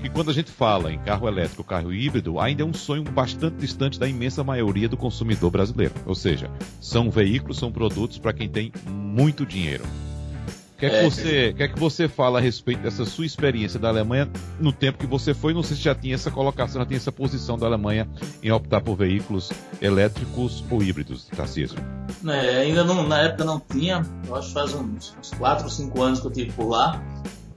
que 0.00 0.08
quando 0.08 0.30
a 0.30 0.34
gente 0.34 0.50
fala 0.50 0.92
em 0.92 0.98
carro 0.98 1.26
elétrico, 1.26 1.64
carro 1.64 1.92
híbrido, 1.92 2.38
ainda 2.38 2.62
é 2.62 2.64
um 2.64 2.72
sonho 2.72 3.02
bastante 3.02 3.56
distante 3.56 3.98
da 3.98 4.08
imensa 4.08 4.44
maioria 4.44 4.88
do 4.88 4.96
consumidor 4.96 5.50
brasileiro. 5.50 5.94
Ou 6.06 6.14
seja, 6.14 6.48
são 6.80 7.10
veículos, 7.10 7.58
são 7.58 7.72
produtos 7.72 8.18
para 8.18 8.32
quem 8.32 8.48
tem 8.48 8.72
muito 8.86 9.44
dinheiro. 9.44 9.84
O 10.78 10.80
que 10.80 10.86
é 10.86 10.90
que, 10.90 10.96
é, 10.96 11.02
você, 11.02 11.52
que 11.54 11.62
é 11.64 11.66
que 11.66 11.76
você 11.76 12.06
fala 12.06 12.38
a 12.38 12.40
respeito 12.40 12.82
dessa 12.82 13.04
sua 13.04 13.26
experiência 13.26 13.80
da 13.80 13.88
Alemanha 13.88 14.30
no 14.60 14.72
tempo 14.72 14.96
que 14.96 15.08
você 15.08 15.34
foi? 15.34 15.52
Não 15.52 15.60
sei 15.60 15.76
se 15.76 15.82
já 15.82 15.92
tinha 15.92 16.14
essa 16.14 16.30
colocação, 16.30 16.80
já 16.80 16.86
tinha 16.86 16.98
essa 16.98 17.10
posição 17.10 17.58
da 17.58 17.66
Alemanha 17.66 18.08
em 18.40 18.52
optar 18.52 18.80
por 18.80 18.94
veículos 18.94 19.50
elétricos 19.82 20.62
ou 20.70 20.80
híbridos, 20.80 21.26
Tarcísio. 21.36 21.76
É, 22.24 22.58
ainda 22.60 22.84
não, 22.84 23.08
na 23.08 23.22
época 23.22 23.44
não 23.44 23.58
tinha, 23.58 24.06
eu 24.28 24.36
acho 24.36 24.46
que 24.46 24.54
faz 24.54 24.72
uns, 24.72 25.16
uns 25.18 25.30
4 25.30 25.64
ou 25.64 25.70
5 25.70 26.00
anos 26.00 26.20
que 26.20 26.26
eu 26.28 26.30
estive 26.30 26.52
por 26.52 26.68
lá, 26.68 27.02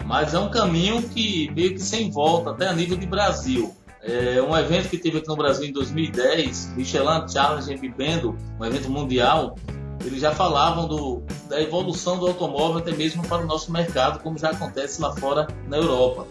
mas 0.04 0.34
é 0.34 0.40
um 0.40 0.50
caminho 0.50 1.04
que 1.04 1.52
meio 1.52 1.76
que 1.76 1.80
sem 1.80 2.10
volta, 2.10 2.50
até 2.50 2.70
a 2.70 2.74
nível 2.74 2.98
de 2.98 3.06
Brasil. 3.06 3.72
É 4.02 4.42
um 4.42 4.58
evento 4.58 4.90
que 4.90 4.98
teve 4.98 5.20
aqui 5.20 5.28
no 5.28 5.36
Brasil 5.36 5.68
em 5.68 5.72
2010, 5.72 6.74
Michelin 6.76 7.30
Challenge 7.32 7.72
em 7.72 7.78
Bibendo, 7.78 8.36
um 8.60 8.66
evento 8.66 8.90
mundial, 8.90 9.56
eles 10.04 10.22
já 10.22 10.32
falavam 10.32 10.88
do, 10.88 11.22
da 11.52 11.62
evolução 11.62 12.18
do 12.18 12.28
automóvel 12.28 12.78
até 12.78 12.92
mesmo 12.92 13.22
para 13.28 13.44
o 13.44 13.46
nosso 13.46 13.74
mercado, 13.74 14.24
como 14.24 14.38
já 14.38 14.52
acontece 14.52 15.02
lá 15.02 15.14
fora 15.18 15.48
na 15.68 15.78
Europa. 15.78 16.26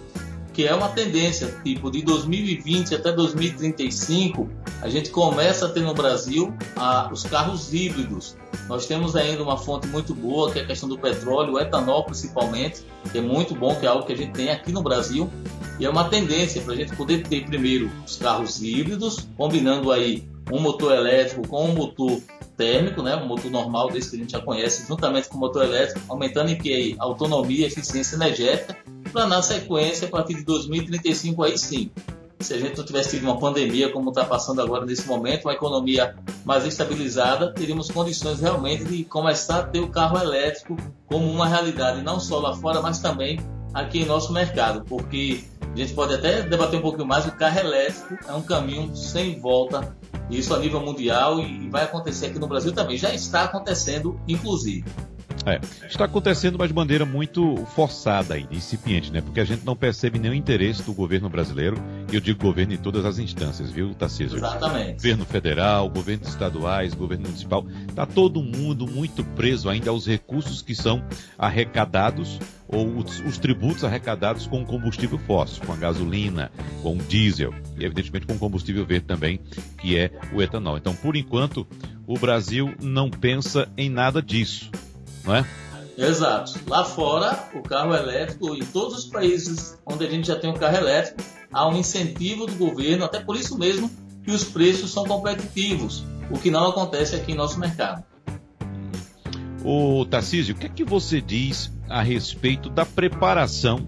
Que 0.54 0.66
é 0.66 0.74
uma 0.74 0.88
tendência, 0.88 1.54
tipo, 1.62 1.90
de 1.90 2.02
2020 2.02 2.94
até 2.94 3.12
2035, 3.12 4.48
a 4.80 4.88
gente 4.88 5.10
começa 5.10 5.66
a 5.66 5.68
ter 5.68 5.80
no 5.80 5.92
Brasil 5.92 6.54
a, 6.74 7.10
os 7.12 7.22
carros 7.22 7.72
híbridos. 7.72 8.34
Nós 8.66 8.86
temos 8.86 9.14
ainda 9.14 9.42
uma 9.42 9.58
fonte 9.58 9.86
muito 9.88 10.14
boa, 10.14 10.50
que 10.50 10.58
é 10.58 10.62
a 10.62 10.66
questão 10.66 10.88
do 10.88 10.98
petróleo, 10.98 11.54
o 11.54 11.60
etanol 11.60 12.04
principalmente, 12.04 12.82
que 13.12 13.18
é 13.18 13.20
muito 13.20 13.54
bom, 13.54 13.76
que 13.76 13.84
é 13.84 13.90
algo 13.90 14.06
que 14.06 14.14
a 14.14 14.16
gente 14.16 14.32
tem 14.32 14.48
aqui 14.48 14.72
no 14.72 14.82
Brasil. 14.82 15.30
E 15.78 15.84
é 15.84 15.90
uma 15.90 16.08
tendência 16.08 16.62
para 16.62 16.72
a 16.72 16.76
gente 16.76 16.96
poder 16.96 17.26
ter 17.26 17.44
primeiro 17.44 17.90
os 18.06 18.16
carros 18.16 18.62
híbridos, 18.62 19.28
combinando 19.36 19.92
aí 19.92 20.26
um 20.50 20.60
motor 20.60 20.92
elétrico 20.92 21.46
com 21.46 21.66
um 21.66 21.74
motor 21.74 22.20
térmico, 22.60 23.02
né, 23.02 23.16
um 23.16 23.26
motor 23.26 23.50
normal 23.50 23.88
desse 23.88 24.10
que 24.10 24.16
a 24.16 24.18
gente 24.18 24.32
já 24.32 24.40
conhece, 24.40 24.86
juntamente 24.86 25.30
com 25.30 25.38
o 25.38 25.40
motor 25.40 25.64
elétrico, 25.64 26.00
aumentando 26.10 26.50
em 26.50 26.58
que 26.58 26.94
autonomia 26.98 27.66
eficiência 27.66 28.16
energética, 28.16 28.76
para 29.10 29.26
na 29.26 29.40
sequência, 29.40 30.06
a 30.06 30.10
partir 30.10 30.34
de 30.34 30.44
2035, 30.44 31.42
aí 31.42 31.56
sim, 31.56 31.90
se 32.38 32.52
a 32.52 32.58
gente 32.58 32.76
não 32.76 32.84
tivesse 32.84 33.16
tido 33.16 33.24
uma 33.24 33.38
pandemia 33.38 33.90
como 33.90 34.10
está 34.10 34.26
passando 34.26 34.60
agora 34.60 34.84
nesse 34.84 35.08
momento, 35.08 35.46
uma 35.46 35.54
economia 35.54 36.14
mais 36.44 36.66
estabilizada, 36.66 37.50
teríamos 37.54 37.90
condições 37.90 38.40
realmente 38.40 38.84
de 38.84 39.04
começar 39.04 39.60
a 39.60 39.62
ter 39.62 39.80
o 39.80 39.88
carro 39.88 40.18
elétrico 40.18 40.76
como 41.06 41.30
uma 41.30 41.46
realidade, 41.46 42.02
não 42.02 42.20
só 42.20 42.38
lá 42.38 42.54
fora, 42.54 42.82
mas 42.82 42.98
também 42.98 43.40
aqui 43.72 44.02
em 44.02 44.04
nosso 44.04 44.32
mercado, 44.32 44.84
porque 44.84 45.44
a 45.72 45.76
gente 45.76 45.92
pode 45.94 46.14
até 46.14 46.42
debater 46.42 46.78
um 46.78 46.82
pouquinho 46.82 47.06
mais, 47.06 47.26
o 47.26 47.32
carro 47.32 47.60
elétrico 47.60 48.18
é 48.28 48.32
um 48.32 48.42
caminho 48.42 48.94
sem 48.96 49.38
volta, 49.40 49.96
isso 50.28 50.54
a 50.54 50.58
nível 50.58 50.80
mundial 50.80 51.40
e 51.40 51.68
vai 51.68 51.84
acontecer 51.84 52.26
aqui 52.26 52.38
no 52.38 52.46
Brasil 52.46 52.72
também, 52.72 52.96
já 52.96 53.12
está 53.14 53.44
acontecendo, 53.44 54.20
inclusive. 54.26 54.84
É, 55.46 55.58
está 55.86 56.04
acontecendo, 56.04 56.58
mas 56.58 56.68
de 56.68 56.74
maneira 56.74 57.06
muito 57.06 57.56
forçada 57.74 58.36
e 58.36 58.46
incipiente, 58.50 59.10
né? 59.10 59.20
Porque 59.20 59.40
a 59.40 59.44
gente 59.44 59.64
não 59.64 59.74
percebe 59.74 60.18
nenhum 60.18 60.34
interesse 60.34 60.82
do 60.82 60.92
governo 60.92 61.30
brasileiro, 61.30 61.76
e 62.12 62.14
eu 62.14 62.20
digo 62.20 62.42
governo 62.42 62.74
em 62.74 62.76
todas 62.76 63.04
as 63.06 63.18
instâncias, 63.18 63.70
viu, 63.70 63.94
Tarcísio? 63.94 64.36
Exatamente. 64.36 64.96
Governo 64.96 65.24
federal, 65.24 65.88
governos 65.88 66.28
estaduais, 66.28 66.92
governo 66.92 67.26
municipal, 67.26 67.64
está 67.88 68.04
todo 68.04 68.42
mundo 68.42 68.86
muito 68.86 69.24
preso 69.24 69.70
ainda 69.70 69.90
aos 69.90 70.06
recursos 70.06 70.60
que 70.60 70.74
são 70.74 71.02
arrecadados 71.38 72.38
ou 72.68 72.98
os, 72.98 73.20
os, 73.20 73.38
tributos 73.38 73.82
arrecadados 73.82 74.46
com 74.46 74.64
combustível 74.64 75.18
fóssil, 75.18 75.64
com 75.64 75.72
a 75.72 75.76
gasolina, 75.76 76.52
com 76.82 76.94
o 76.94 76.98
diesel 76.98 77.52
e 77.76 77.84
evidentemente 77.84 78.26
com 78.26 78.38
combustível 78.38 78.84
verde 78.84 79.06
também, 79.06 79.40
que 79.80 79.98
é 79.98 80.10
o 80.32 80.40
etanol. 80.40 80.76
Então, 80.76 80.94
por 80.94 81.16
enquanto, 81.16 81.66
o 82.06 82.16
Brasil 82.16 82.72
não 82.80 83.10
pensa 83.10 83.68
em 83.76 83.88
nada 83.88 84.22
disso 84.22 84.70
não 85.24 85.36
é? 85.36 85.46
Exato. 85.96 86.58
Lá 86.66 86.84
fora, 86.84 87.48
o 87.54 87.62
carro 87.62 87.94
elétrico, 87.94 88.54
em 88.54 88.64
todos 88.64 88.98
os 88.98 89.04
países 89.04 89.78
onde 89.84 90.06
a 90.06 90.10
gente 90.10 90.28
já 90.28 90.36
tem 90.36 90.48
um 90.48 90.54
carro 90.54 90.76
elétrico, 90.76 91.22
há 91.52 91.68
um 91.68 91.76
incentivo 91.76 92.46
do 92.46 92.54
governo, 92.54 93.04
até 93.04 93.20
por 93.20 93.36
isso 93.36 93.58
mesmo 93.58 93.90
que 94.24 94.30
os 94.30 94.44
preços 94.44 94.90
são 94.92 95.04
competitivos, 95.04 96.04
o 96.30 96.38
que 96.38 96.50
não 96.50 96.68
acontece 96.68 97.16
aqui 97.16 97.32
em 97.32 97.34
nosso 97.34 97.58
mercado. 97.58 98.04
O 99.62 100.06
Tarcísio, 100.06 100.54
o 100.54 100.58
que 100.58 100.66
é 100.66 100.70
que 100.70 100.84
você 100.84 101.20
diz 101.20 101.70
a 101.88 102.02
respeito 102.02 102.70
da 102.70 102.86
preparação 102.86 103.86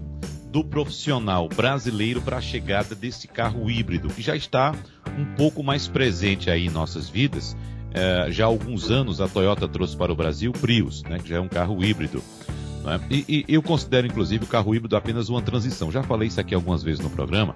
do 0.51 0.63
profissional 0.63 1.49
brasileiro 1.49 2.21
para 2.21 2.37
a 2.37 2.41
chegada 2.41 2.93
desse 2.93 3.27
carro 3.27 3.71
híbrido, 3.71 4.09
que 4.09 4.21
já 4.21 4.35
está 4.35 4.75
um 5.17 5.25
pouco 5.35 5.63
mais 5.63 5.87
presente 5.87 6.47
aí 6.49 6.67
em 6.67 6.69
nossas 6.69 7.09
vidas 7.09 7.57
é, 7.93 8.31
já 8.31 8.45
há 8.45 8.47
alguns 8.47 8.89
anos 8.89 9.21
a 9.21 9.27
Toyota 9.27 9.67
trouxe 9.67 9.95
para 9.95 10.11
o 10.11 10.15
Brasil 10.15 10.51
o 10.51 10.57
Prius, 10.57 11.03
né, 11.03 11.19
que 11.19 11.29
já 11.29 11.37
é 11.37 11.39
um 11.39 11.47
carro 11.47 11.83
híbrido. 11.83 12.21
Né? 12.83 12.99
E, 13.09 13.45
e, 13.47 13.53
eu 13.53 13.61
considero, 13.61 14.07
inclusive, 14.07 14.43
o 14.43 14.47
carro 14.47 14.75
híbrido 14.75 14.95
apenas 14.95 15.29
uma 15.29 15.41
transição. 15.41 15.91
Já 15.91 16.03
falei 16.03 16.27
isso 16.27 16.39
aqui 16.39 16.53
algumas 16.53 16.83
vezes 16.83 16.99
no 16.99 17.09
programa. 17.09 17.55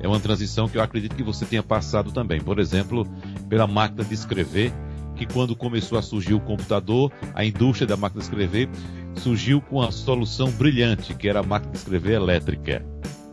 É 0.00 0.06
uma 0.06 0.20
transição 0.20 0.68
que 0.68 0.76
eu 0.76 0.82
acredito 0.82 1.16
que 1.16 1.22
você 1.22 1.44
tenha 1.44 1.62
passado 1.62 2.12
também. 2.12 2.40
Por 2.40 2.58
exemplo, 2.58 3.06
pela 3.48 3.66
máquina 3.66 4.04
de 4.04 4.14
escrever, 4.14 4.72
que 5.16 5.26
quando 5.26 5.56
começou 5.56 5.98
a 5.98 6.02
surgir 6.02 6.34
o 6.34 6.40
computador, 6.40 7.12
a 7.34 7.44
indústria 7.44 7.86
da 7.86 7.96
máquina 7.96 8.20
de 8.20 8.26
escrever 8.26 8.68
surgiu 9.16 9.60
com 9.60 9.82
a 9.82 9.90
solução 9.90 10.50
brilhante, 10.52 11.14
que 11.14 11.28
era 11.28 11.40
a 11.40 11.42
máquina 11.42 11.72
de 11.72 11.78
escrever 11.78 12.14
elétrica. 12.14 12.84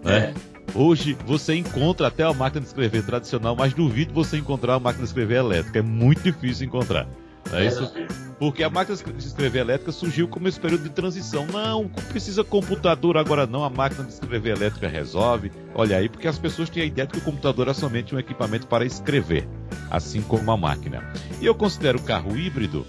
Né? 0.04 0.18
É. 0.18 0.55
Hoje 0.74 1.18
você 1.26 1.56
encontra 1.56 2.08
até 2.08 2.24
a 2.24 2.34
máquina 2.34 2.62
de 2.62 2.68
escrever 2.68 3.04
tradicional, 3.06 3.56
mas 3.56 3.74
duvido 3.74 4.14
você 4.14 4.38
encontrar 4.38 4.74
uma 4.74 4.80
máquina 4.80 5.04
de 5.04 5.10
escrever 5.10 5.38
elétrica. 5.38 5.80
É 5.80 5.82
muito 5.82 6.22
difícil 6.24 6.68
encontrar. 6.68 7.08
É 7.52 7.66
isso? 7.66 7.92
Porque 8.40 8.64
a 8.64 8.70
máquina 8.70 8.98
de 8.98 9.26
escrever 9.26 9.60
elétrica 9.60 9.92
surgiu 9.92 10.28
como 10.28 10.48
esse 10.48 10.60
período 10.60 10.84
de 10.84 10.90
transição. 10.90 11.46
Não, 11.48 11.88
precisa 11.88 12.44
computador 12.44 13.18
agora 13.18 13.46
não, 13.46 13.64
a 13.64 13.70
máquina 13.70 14.04
de 14.04 14.12
escrever 14.12 14.58
elétrica 14.58 14.88
resolve. 14.88 15.52
Olha 15.74 15.98
aí, 15.98 16.10
porque 16.10 16.28
as 16.28 16.38
pessoas 16.38 16.70
têm 16.70 16.84
a 16.84 16.86
ideia 16.86 17.08
de 17.08 17.14
que 17.14 17.20
o 17.20 17.22
computador 17.22 17.68
é 17.68 17.74
somente 17.74 18.14
um 18.14 18.20
equipamento 18.20 18.68
para 18.68 18.86
escrever, 18.86 19.48
assim 19.90 20.22
como 20.22 20.52
a 20.52 20.58
máquina. 20.58 21.04
E 21.40 21.46
eu 21.46 21.56
considero 21.56 22.00
o 22.00 22.04
carro 22.04 22.36
híbrido 22.36 22.86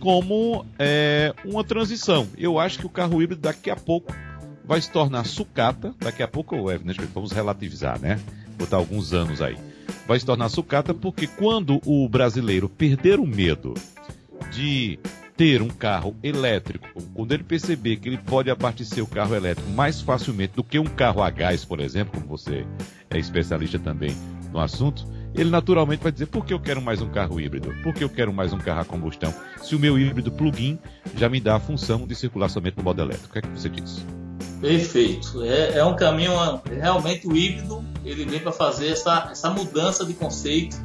como 0.00 0.64
é, 0.78 1.34
uma 1.44 1.62
transição. 1.62 2.26
Eu 2.36 2.58
acho 2.58 2.78
que 2.78 2.86
o 2.86 2.90
carro 2.90 3.22
híbrido 3.22 3.42
daqui 3.42 3.70
a 3.70 3.76
pouco 3.76 4.12
vai 4.68 4.82
se 4.82 4.90
tornar 4.90 5.24
sucata, 5.24 5.94
daqui 5.98 6.22
a 6.22 6.28
pouco, 6.28 6.70
evidentemente, 6.70 7.12
vamos 7.14 7.32
relativizar, 7.32 7.98
né? 7.98 8.20
Botar 8.58 8.76
alguns 8.76 9.14
anos 9.14 9.40
aí. 9.40 9.56
Vai 10.06 10.20
se 10.20 10.26
tornar 10.26 10.50
sucata 10.50 10.92
porque 10.92 11.26
quando 11.26 11.80
o 11.86 12.06
brasileiro 12.06 12.68
perder 12.68 13.18
o 13.18 13.26
medo 13.26 13.72
de 14.52 14.98
ter 15.38 15.62
um 15.62 15.68
carro 15.68 16.14
elétrico, 16.22 16.86
quando 17.14 17.32
ele 17.32 17.44
perceber 17.44 17.96
que 17.96 18.10
ele 18.10 18.18
pode 18.18 18.50
abastecer 18.50 19.02
o 19.02 19.06
carro 19.06 19.34
elétrico 19.34 19.70
mais 19.70 20.02
facilmente 20.02 20.54
do 20.54 20.64
que 20.64 20.78
um 20.78 20.84
carro 20.84 21.22
a 21.22 21.30
gás, 21.30 21.64
por 21.64 21.80
exemplo, 21.80 22.20
como 22.20 22.26
você 22.26 22.66
é 23.08 23.18
especialista 23.18 23.78
também 23.78 24.14
no 24.52 24.60
assunto, 24.60 25.06
ele 25.34 25.48
naturalmente 25.48 26.02
vai 26.02 26.12
dizer: 26.12 26.26
por 26.26 26.44
que 26.44 26.52
eu 26.52 26.60
quero 26.60 26.82
mais 26.82 27.00
um 27.00 27.08
carro 27.08 27.40
híbrido? 27.40 27.72
Por 27.82 27.94
que 27.94 28.04
eu 28.04 28.10
quero 28.10 28.34
mais 28.34 28.52
um 28.52 28.58
carro 28.58 28.80
a 28.80 28.84
combustão? 28.84 29.32
Se 29.62 29.74
o 29.74 29.78
meu 29.78 29.98
híbrido 29.98 30.30
plug-in 30.30 30.78
já 31.16 31.28
me 31.28 31.40
dá 31.40 31.56
a 31.56 31.60
função 31.60 32.06
de 32.06 32.14
circular 32.14 32.50
somente 32.50 32.76
no 32.76 32.82
modo 32.82 33.00
elétrico. 33.00 33.28
O 33.28 33.32
que 33.32 33.38
é 33.38 33.42
que 33.42 33.48
você 33.48 33.68
diz? 33.68 34.04
Perfeito. 34.60 35.42
É, 35.44 35.78
é 35.78 35.84
um 35.84 35.94
caminho, 35.94 36.32
realmente 36.66 37.26
híbrido, 37.28 37.84
ele 38.04 38.24
vem 38.24 38.40
para 38.40 38.52
fazer 38.52 38.88
essa, 38.88 39.28
essa 39.30 39.50
mudança 39.50 40.04
de 40.04 40.14
conceito, 40.14 40.76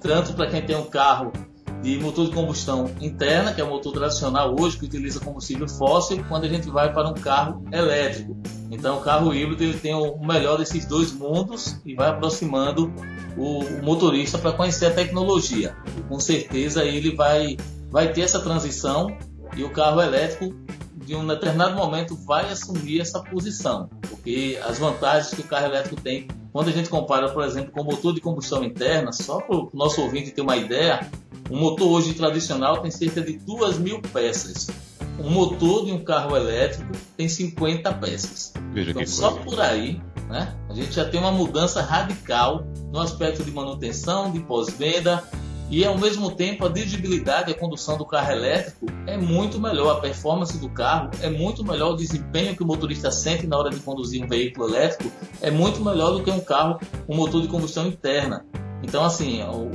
tanto 0.00 0.34
para 0.34 0.46
quem 0.48 0.62
tem 0.62 0.76
um 0.76 0.86
carro 0.86 1.32
de 1.82 1.98
motor 1.98 2.26
de 2.26 2.32
combustão 2.32 2.90
interna, 3.00 3.52
que 3.52 3.60
é 3.60 3.64
o 3.64 3.68
motor 3.68 3.92
tradicional 3.92 4.56
hoje, 4.58 4.78
que 4.78 4.86
utiliza 4.86 5.20
combustível 5.20 5.68
fóssil, 5.68 6.24
quando 6.28 6.44
a 6.44 6.48
gente 6.48 6.68
vai 6.70 6.92
para 6.92 7.08
um 7.08 7.14
carro 7.14 7.62
elétrico. 7.70 8.36
Então, 8.70 8.98
o 8.98 9.00
carro 9.02 9.34
híbrido 9.34 9.62
ele 9.62 9.78
tem 9.78 9.94
o 9.94 10.18
melhor 10.18 10.56
desses 10.56 10.86
dois 10.86 11.12
mundos 11.12 11.78
e 11.84 11.94
vai 11.94 12.08
aproximando 12.08 12.92
o, 13.36 13.58
o 13.60 13.82
motorista 13.84 14.38
para 14.38 14.52
conhecer 14.52 14.86
a 14.86 14.90
tecnologia. 14.90 15.76
Com 16.08 16.18
certeza, 16.18 16.84
ele 16.84 17.14
vai, 17.14 17.56
vai 17.90 18.10
ter 18.12 18.22
essa 18.22 18.40
transição 18.40 19.14
e 19.54 19.62
o 19.62 19.70
carro 19.70 20.00
elétrico 20.00 20.54
de 21.04 21.14
um 21.14 21.26
determinado 21.26 21.76
momento 21.76 22.16
vai 22.16 22.50
assumir 22.50 23.00
essa 23.00 23.22
posição, 23.22 23.88
porque 24.08 24.58
as 24.64 24.78
vantagens 24.78 25.34
que 25.34 25.40
o 25.40 25.44
carro 25.44 25.66
elétrico 25.66 26.00
tem, 26.00 26.28
quando 26.52 26.68
a 26.68 26.72
gente 26.72 26.88
compara, 26.88 27.28
por 27.30 27.44
exemplo, 27.44 27.72
com 27.72 27.82
o 27.82 27.84
motor 27.84 28.14
de 28.14 28.20
combustão 28.20 28.64
interna, 28.64 29.12
só 29.12 29.40
para 29.40 29.56
o 29.56 29.70
nosso 29.74 30.00
ouvinte 30.00 30.30
ter 30.30 30.40
uma 30.40 30.56
ideia, 30.56 31.08
um 31.50 31.58
motor 31.58 31.88
hoje 31.88 32.14
tradicional 32.14 32.78
tem 32.78 32.90
cerca 32.90 33.20
de 33.20 33.38
2 33.38 33.78
mil 33.78 34.00
peças. 34.00 34.68
Um 35.18 35.30
motor 35.30 35.84
de 35.84 35.92
um 35.92 36.02
carro 36.02 36.36
elétrico 36.36 36.92
tem 37.16 37.28
50 37.28 37.92
peças. 37.94 38.52
Veja 38.72 38.90
então, 38.90 39.06
só 39.06 39.32
por 39.32 39.60
aí, 39.60 40.00
né, 40.28 40.54
a 40.68 40.74
gente 40.74 40.92
já 40.92 41.04
tem 41.04 41.20
uma 41.20 41.30
mudança 41.30 41.82
radical 41.82 42.64
no 42.92 43.00
aspecto 43.00 43.44
de 43.44 43.50
manutenção, 43.50 44.32
de 44.32 44.40
pós-venda, 44.40 45.22
e 45.70 45.84
ao 45.84 45.96
mesmo 45.96 46.30
tempo 46.30 46.66
a 46.66 46.68
dirigibilidade 46.68 47.50
e 47.50 47.54
a 47.54 47.58
condução 47.58 47.96
do 47.96 48.04
carro 48.04 48.32
elétrico 48.32 48.86
é 49.06 49.16
muito 49.16 49.58
melhor, 49.58 49.96
a 49.96 50.00
performance 50.00 50.58
do 50.58 50.68
carro 50.68 51.10
é 51.22 51.30
muito 51.30 51.64
melhor, 51.64 51.92
o 51.92 51.96
desempenho 51.96 52.54
que 52.54 52.62
o 52.62 52.66
motorista 52.66 53.10
sente 53.10 53.46
na 53.46 53.56
hora 53.56 53.70
de 53.70 53.80
conduzir 53.80 54.22
um 54.22 54.28
veículo 54.28 54.68
elétrico 54.68 55.10
é 55.40 55.50
muito 55.50 55.82
melhor 55.82 56.12
do 56.12 56.22
que 56.22 56.30
um 56.30 56.40
carro 56.40 56.78
com 57.06 57.14
um 57.14 57.16
motor 57.16 57.40
de 57.40 57.48
combustão 57.48 57.86
interna. 57.86 58.44
Então, 58.82 59.02
assim, 59.02 59.42
o, 59.42 59.70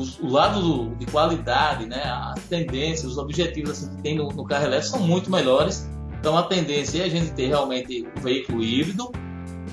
o, 0.00 0.26
o 0.26 0.30
lado 0.30 0.62
do, 0.62 0.94
de 0.94 1.06
qualidade, 1.06 1.86
né, 1.86 2.02
as 2.04 2.44
tendências, 2.44 3.10
os 3.10 3.18
objetivos 3.18 3.70
assim, 3.70 3.96
que 3.96 4.02
tem 4.02 4.14
no, 4.14 4.28
no 4.28 4.44
carro 4.44 4.66
elétrico 4.66 4.96
são 4.96 5.06
muito 5.06 5.30
melhores. 5.30 5.88
Então, 6.20 6.36
a 6.36 6.44
tendência 6.44 7.02
é 7.02 7.04
a 7.06 7.08
gente 7.08 7.32
ter 7.32 7.48
realmente 7.48 8.06
um 8.16 8.20
veículo 8.20 8.62
híbrido, 8.62 9.10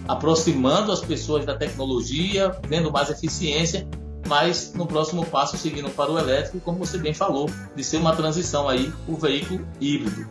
aproximando 0.07 0.91
as 0.91 1.01
pessoas 1.01 1.45
da 1.45 1.55
tecnologia, 1.55 2.51
vendo 2.67 2.91
mais 2.91 3.11
eficiência 3.11 3.87
mas 4.27 4.73
no 4.73 4.85
próximo 4.85 5.25
passo 5.25 5.57
seguindo 5.57 5.89
para 5.89 6.11
o 6.11 6.17
elétrico, 6.17 6.59
como 6.59 6.79
você 6.79 6.97
bem 6.97 7.13
falou, 7.13 7.49
de 7.75 7.83
ser 7.83 7.97
uma 7.97 8.15
transição 8.15 8.69
aí 8.69 8.91
o 9.07 9.15
veículo 9.15 9.67
híbrido. 9.79 10.27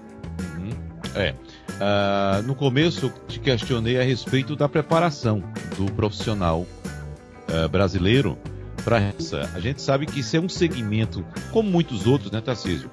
Uhum. 0.56 0.70
É. 1.14 1.34
Uh, 1.72 2.42
no 2.46 2.54
começo 2.54 3.12
te 3.26 3.40
questionei 3.40 3.98
a 3.98 4.02
respeito 4.02 4.54
da 4.54 4.68
preparação 4.68 5.42
do 5.76 5.90
profissional 5.92 6.60
uh, 6.60 7.68
brasileiro 7.68 8.38
para 8.84 9.00
essa. 9.00 9.50
A 9.54 9.60
gente 9.60 9.80
sabe 9.80 10.06
que 10.06 10.20
isso 10.20 10.36
é 10.36 10.40
um 10.40 10.48
segmento, 10.48 11.24
como 11.50 11.70
muitos 11.70 12.06
outros, 12.06 12.30
né, 12.30 12.40
Tarcísio? 12.40 12.90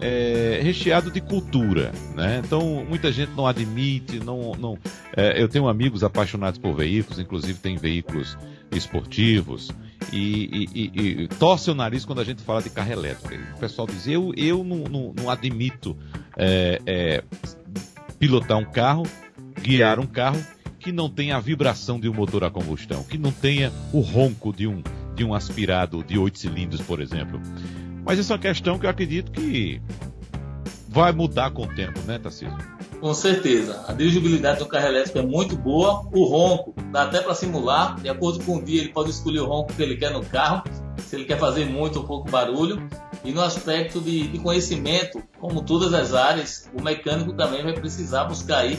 É, 0.00 0.58
recheado 0.60 1.12
de 1.12 1.20
cultura, 1.20 1.92
né? 2.16 2.42
Então 2.44 2.84
muita 2.88 3.12
gente 3.12 3.30
não 3.36 3.46
admite, 3.46 4.18
não, 4.18 4.52
não. 4.58 4.76
É, 5.16 5.40
eu 5.40 5.48
tenho 5.48 5.68
amigos 5.68 6.02
apaixonados 6.02 6.58
por 6.58 6.74
veículos, 6.74 7.20
inclusive 7.20 7.60
tem 7.60 7.76
veículos 7.76 8.36
esportivos 8.72 9.70
e, 10.12 10.68
e, 10.74 10.90
e, 10.94 11.22
e, 11.22 11.28
torce 11.28 11.70
o 11.70 11.74
nariz 11.74 12.04
quando 12.04 12.20
a 12.20 12.24
gente 12.24 12.42
fala 12.42 12.62
de 12.62 12.70
carro 12.70 12.92
elétrico. 12.92 13.34
O 13.56 13.58
pessoal 13.58 13.86
diz: 13.86 14.06
eu, 14.06 14.32
eu 14.36 14.64
não, 14.64 14.78
não, 14.78 15.12
não 15.14 15.30
admito 15.30 15.96
é, 16.36 16.80
é, 16.86 17.24
pilotar 18.18 18.58
um 18.58 18.64
carro, 18.64 19.04
guiar 19.60 19.98
um 19.98 20.06
carro 20.06 20.42
que 20.78 20.90
não 20.90 21.08
tenha 21.08 21.36
a 21.36 21.40
vibração 21.40 22.00
de 22.00 22.08
um 22.08 22.14
motor 22.14 22.42
a 22.44 22.50
combustão, 22.50 23.04
que 23.04 23.16
não 23.16 23.30
tenha 23.30 23.72
o 23.92 24.00
ronco 24.00 24.52
de 24.52 24.66
um, 24.66 24.82
de 25.14 25.24
um 25.24 25.32
aspirado 25.32 26.02
de 26.02 26.18
oito 26.18 26.38
cilindros, 26.38 26.80
por 26.80 27.00
exemplo. 27.00 27.40
Mas 28.04 28.18
isso 28.18 28.32
é 28.32 28.36
uma 28.36 28.42
questão 28.42 28.78
que 28.78 28.86
eu 28.86 28.90
acredito 28.90 29.30
que 29.30 29.80
vai 30.88 31.12
mudar 31.12 31.50
com 31.52 31.62
o 31.62 31.68
tempo, 31.68 32.00
né, 32.00 32.18
Tarcísio? 32.18 32.56
Com 33.02 33.12
certeza. 33.14 33.84
A 33.88 33.92
dirigibilidade 33.92 34.60
do 34.60 34.66
carro 34.66 34.86
elétrico 34.86 35.18
é 35.18 35.22
muito 35.22 35.56
boa. 35.56 36.08
O 36.12 36.24
ronco 36.24 36.72
dá 36.92 37.02
até 37.02 37.20
para 37.20 37.34
simular. 37.34 38.00
De 38.00 38.08
acordo 38.08 38.44
com 38.44 38.58
o 38.58 38.64
dia, 38.64 38.80
ele 38.80 38.90
pode 38.90 39.10
escolher 39.10 39.40
o 39.40 39.46
ronco 39.46 39.72
que 39.72 39.82
ele 39.82 39.96
quer 39.96 40.12
no 40.12 40.24
carro, 40.24 40.62
se 40.98 41.16
ele 41.16 41.24
quer 41.24 41.36
fazer 41.36 41.64
muito 41.64 41.98
ou 41.98 42.04
pouco 42.04 42.30
barulho. 42.30 42.80
E 43.24 43.32
no 43.32 43.42
aspecto 43.42 44.00
de, 44.00 44.28
de 44.28 44.38
conhecimento, 44.38 45.20
como 45.40 45.62
todas 45.62 45.92
as 45.92 46.14
áreas, 46.14 46.70
o 46.72 46.80
mecânico 46.80 47.32
também 47.32 47.64
vai 47.64 47.72
precisar 47.72 48.22
buscar 48.26 48.58
aí 48.58 48.78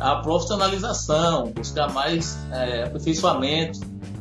a 0.00 0.16
profissionalização, 0.16 1.52
buscar 1.52 1.92
mais 1.92 2.38
é, 2.52 2.84
aperfeiçoamento, 2.84 3.80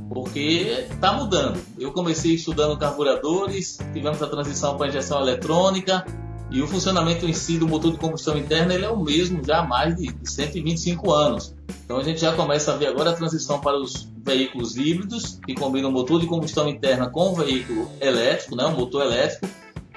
porque 0.09 0.85
está 0.91 1.13
mudando. 1.13 1.61
Eu 1.77 1.93
comecei 1.93 2.33
estudando 2.33 2.77
carburadores, 2.77 3.77
tivemos 3.93 4.21
a 4.21 4.27
transição 4.27 4.75
para 4.75 4.89
injeção 4.89 5.21
eletrônica, 5.21 6.05
e 6.51 6.61
o 6.61 6.67
funcionamento 6.67 7.27
em 7.27 7.33
si 7.33 7.57
do 7.57 7.67
motor 7.67 7.91
de 7.91 7.97
combustão 7.97 8.37
interna 8.37 8.73
ele 8.73 8.85
é 8.85 8.89
o 8.89 8.99
mesmo 8.99 9.43
já 9.43 9.59
há 9.59 9.67
mais 9.67 9.95
de 9.95 10.13
125 10.23 11.11
anos. 11.11 11.55
Então 11.85 11.97
a 11.97 12.03
gente 12.03 12.19
já 12.21 12.33
começa 12.33 12.73
a 12.73 12.77
ver 12.77 12.87
agora 12.87 13.11
a 13.11 13.13
transição 13.13 13.59
para 13.59 13.77
os 13.77 14.09
veículos 14.23 14.77
híbridos, 14.77 15.39
que 15.45 15.53
combinam 15.53 15.91
motor 15.91 16.19
de 16.19 16.27
combustão 16.27 16.67
interna 16.67 17.09
com 17.09 17.31
o 17.31 17.35
veículo 17.35 17.89
elétrico, 18.01 18.55
né, 18.55 18.65
o 18.65 18.71
motor 18.71 19.03
elétrico, 19.03 19.47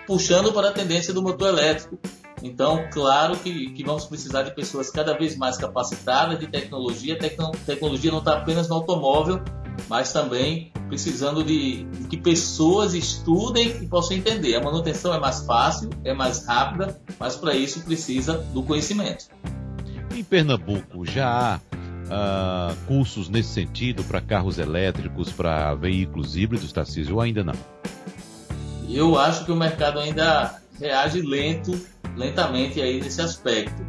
puxando 0.07 0.53
para 0.53 0.69
a 0.69 0.73
tendência 0.73 1.13
do 1.13 1.23
motor 1.23 1.49
elétrico. 1.49 1.99
Então, 2.43 2.85
claro 2.93 3.37
que, 3.37 3.71
que 3.71 3.85
vamos 3.85 4.05
precisar 4.05 4.43
de 4.43 4.55
pessoas 4.55 4.91
cada 4.91 5.17
vez 5.17 5.37
mais 5.37 5.57
capacitadas 5.57 6.39
de 6.39 6.49
tecnologia. 6.49 7.17
Tecno, 7.17 7.53
tecnologia 7.65 8.11
não 8.11 8.19
está 8.19 8.39
apenas 8.39 8.69
no 8.69 8.75
automóvel, 8.77 9.41
mas 9.89 10.13
também 10.13 10.73
precisando 10.89 11.43
de, 11.43 11.85
de, 11.85 12.09
que 12.09 12.19
pessoas 12.19 12.93
estudem 12.93 13.83
e 13.83 13.87
possam 13.87 14.17
entender. 14.17 14.55
A 14.55 14.63
manutenção 14.63 15.15
é 15.15 15.19
mais 15.19 15.45
fácil, 15.47 15.89
é 16.05 16.13
mais 16.13 16.47
rápida, 16.47 17.01
mas 17.19 17.35
para 17.35 17.55
isso 17.55 17.83
precisa 17.83 18.39
do 18.53 18.63
conhecimento. 18.63 19.27
Em 20.15 20.23
Pernambuco 20.23 21.07
já 21.07 21.59
há 22.11 22.73
uh, 22.73 22.77
cursos 22.87 23.31
nesse 23.31 23.49
sentido 23.49 24.05
para 24.05 24.21
carros 24.21 24.59
elétricos, 24.59 25.33
para 25.33 25.75
veículos 25.75 26.37
híbridos, 26.37 26.73
Tarcísio, 26.73 27.15
ou 27.15 27.21
ainda 27.23 27.43
não? 27.43 27.55
Eu 28.89 29.19
acho 29.19 29.47
que 29.47 29.53
o 29.53 29.57
mercado 29.57 29.99
ainda 29.99 30.61
reage 30.79 31.23
lento, 31.23 31.73
lentamente 32.17 32.81
aí 32.83 33.01
nesse 33.01 33.23
aspecto. 33.23 33.83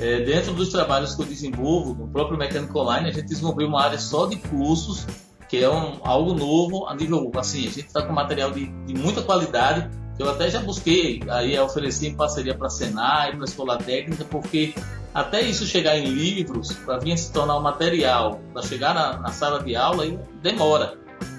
É, 0.00 0.20
dentro 0.20 0.52
dos 0.52 0.70
trabalhos 0.70 1.14
que 1.14 1.22
eu 1.22 1.26
desenvolvo, 1.26 1.94
no 1.94 2.08
próprio 2.08 2.38
Mecânico 2.38 2.78
Online, 2.78 3.08
a 3.08 3.12
gente 3.12 3.26
desenvolveu 3.26 3.66
uma 3.66 3.82
área 3.82 3.98
só 3.98 4.26
de 4.26 4.36
cursos 4.36 5.06
que 5.54 5.62
é 5.62 5.70
um, 5.70 6.00
algo 6.02 6.34
novo 6.34 6.88
a 6.88 6.96
nível, 6.96 7.30
assim, 7.36 7.60
a 7.60 7.70
gente 7.70 7.86
está 7.86 8.02
com 8.02 8.12
material 8.12 8.50
de, 8.50 8.66
de, 8.66 8.94
muita 8.94 9.22
qualidade, 9.22 9.88
que 10.16 10.22
eu 10.22 10.28
até 10.28 10.50
já 10.50 10.58
busquei 10.58 11.22
aí 11.28 11.56
oferecer 11.56 12.08
em 12.08 12.16
parceria 12.16 12.56
para 12.56 12.66
a 12.66 12.70
Senai, 12.70 13.30
para 13.30 13.42
a 13.42 13.44
Escola 13.44 13.78
Técnica, 13.78 14.24
porque 14.24 14.74
até 15.14 15.42
isso 15.42 15.64
chegar 15.64 15.96
em 15.96 16.06
livros, 16.06 16.72
para 16.72 16.98
vir 16.98 17.16
se 17.16 17.32
tornar 17.32 17.56
um 17.56 17.62
material, 17.62 18.40
para 18.52 18.62
chegar 18.62 18.94
na, 18.94 19.18
na, 19.18 19.28
sala 19.28 19.62
de 19.62 19.76
aula, 19.76 20.04
demora. 20.42 20.98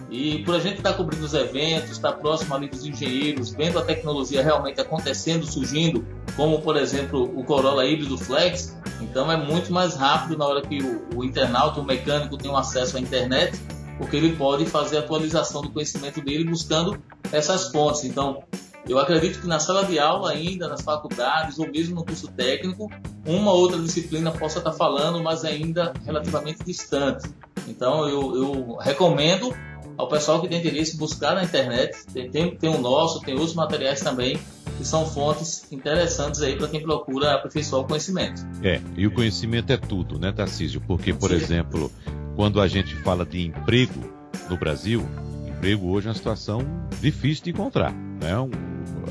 E 0.09 0.43
por 0.43 0.55
a 0.55 0.59
gente 0.59 0.77
estar 0.77 0.91
tá 0.91 0.97
cobrindo 0.97 1.25
os 1.25 1.33
eventos, 1.33 1.91
estar 1.91 2.13
tá 2.13 2.17
próximo 2.17 2.55
ali 2.55 2.69
dos 2.69 2.85
engenheiros, 2.85 3.49
vendo 3.51 3.79
a 3.79 3.83
tecnologia 3.83 4.41
realmente 4.41 4.79
acontecendo, 4.79 5.45
surgindo, 5.45 6.05
como 6.37 6.61
por 6.61 6.77
exemplo 6.77 7.23
o 7.37 7.43
Corolla 7.43 7.85
híbrido 7.85 8.17
Flex, 8.17 8.77
então 9.01 9.29
é 9.29 9.35
muito 9.35 9.73
mais 9.73 9.95
rápido 9.95 10.37
na 10.37 10.45
hora 10.45 10.61
que 10.61 10.81
o, 10.81 11.17
o 11.17 11.23
internauta, 11.25 11.81
o 11.81 11.83
mecânico 11.83 12.37
tem 12.37 12.49
um 12.49 12.55
acesso 12.55 12.95
à 12.95 12.99
internet, 13.01 13.59
porque 13.97 14.17
ele 14.17 14.35
pode 14.35 14.65
fazer 14.65 14.97
a 14.97 14.99
atualização 14.99 15.61
do 15.61 15.71
conhecimento 15.71 16.21
dele 16.21 16.43
buscando 16.43 17.01
essas 17.31 17.69
fontes. 17.71 18.03
Então, 18.03 18.43
eu 18.87 18.99
acredito 18.99 19.41
que 19.41 19.47
na 19.47 19.59
sala 19.59 19.83
de 19.85 19.97
aula 19.97 20.31
ainda, 20.31 20.67
nas 20.67 20.81
faculdades 20.81 21.57
ou 21.57 21.67
mesmo 21.67 21.95
no 21.95 22.05
curso 22.05 22.27
técnico, 22.27 22.89
uma 23.25 23.51
ou 23.51 23.61
outra 23.61 23.79
disciplina 23.79 24.31
possa 24.31 24.59
estar 24.59 24.73
falando, 24.73 25.21
mas 25.23 25.43
ainda 25.43 25.91
relativamente 26.05 26.63
distante. 26.63 27.27
Então, 27.67 28.07
eu, 28.07 28.35
eu 28.35 28.75
recomendo 28.75 29.55
ao 29.97 30.07
pessoal 30.07 30.41
que 30.41 30.47
tem 30.47 30.59
interesse 30.59 30.97
buscar 30.97 31.35
na 31.35 31.43
internet, 31.43 32.05
tem, 32.13 32.29
tem, 32.29 32.55
tem 32.55 32.69
o 32.69 32.77
nosso, 32.77 33.21
tem 33.21 33.33
outros 33.33 33.53
materiais 33.53 34.01
também, 34.01 34.37
que 34.77 34.85
são 34.85 35.05
fontes 35.05 35.71
interessantes 35.71 36.41
aí 36.41 36.55
para 36.57 36.67
quem 36.67 36.81
procura 36.81 37.33
aperfeiçoar 37.35 37.81
o 37.81 37.85
conhecimento. 37.85 38.45
É, 38.61 38.81
e 38.97 39.07
o 39.07 39.11
conhecimento 39.11 39.71
é 39.71 39.77
tudo, 39.77 40.19
né, 40.19 40.31
Tarcísio? 40.31 40.81
Porque, 40.81 41.13
por 41.13 41.29
Sim. 41.29 41.35
exemplo, 41.35 41.91
quando 42.35 42.61
a 42.61 42.67
gente 42.67 42.95
fala 42.95 43.25
de 43.25 43.45
emprego 43.45 44.13
no 44.49 44.57
Brasil, 44.57 45.07
emprego 45.47 45.89
hoje 45.89 46.07
é 46.07 46.09
uma 46.09 46.15
situação 46.15 46.61
difícil 47.01 47.45
de 47.45 47.49
encontrar. 47.51 47.93
Né? 47.93 48.37
Um, 48.37 48.51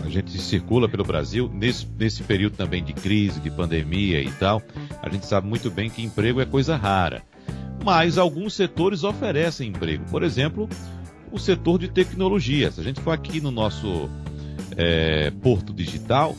a 0.04 0.08
gente 0.10 0.38
circula 0.38 0.88
pelo 0.88 1.04
Brasil 1.04 1.50
nesse, 1.52 1.86
nesse 1.98 2.22
período 2.22 2.56
também 2.56 2.84
de 2.84 2.92
crise, 2.92 3.40
de 3.40 3.50
pandemia 3.50 4.20
e 4.20 4.30
tal. 4.32 4.62
A 5.02 5.08
gente 5.08 5.26
sabe 5.26 5.48
muito 5.48 5.70
bem 5.70 5.88
que 5.88 6.02
emprego 6.02 6.40
é 6.40 6.44
coisa 6.44 6.76
rara. 6.76 7.22
Mas 7.82 8.18
alguns 8.18 8.54
setores 8.54 9.04
oferecem 9.04 9.70
emprego. 9.70 10.04
Por 10.10 10.22
exemplo, 10.22 10.68
o 11.32 11.38
setor 11.38 11.78
de 11.78 11.88
tecnologia. 11.88 12.70
Se 12.70 12.80
a 12.80 12.84
gente 12.84 13.00
for 13.00 13.12
aqui 13.12 13.40
no 13.40 13.50
nosso 13.50 14.08
é, 14.76 15.30
Porto 15.42 15.72
Digital, 15.72 16.36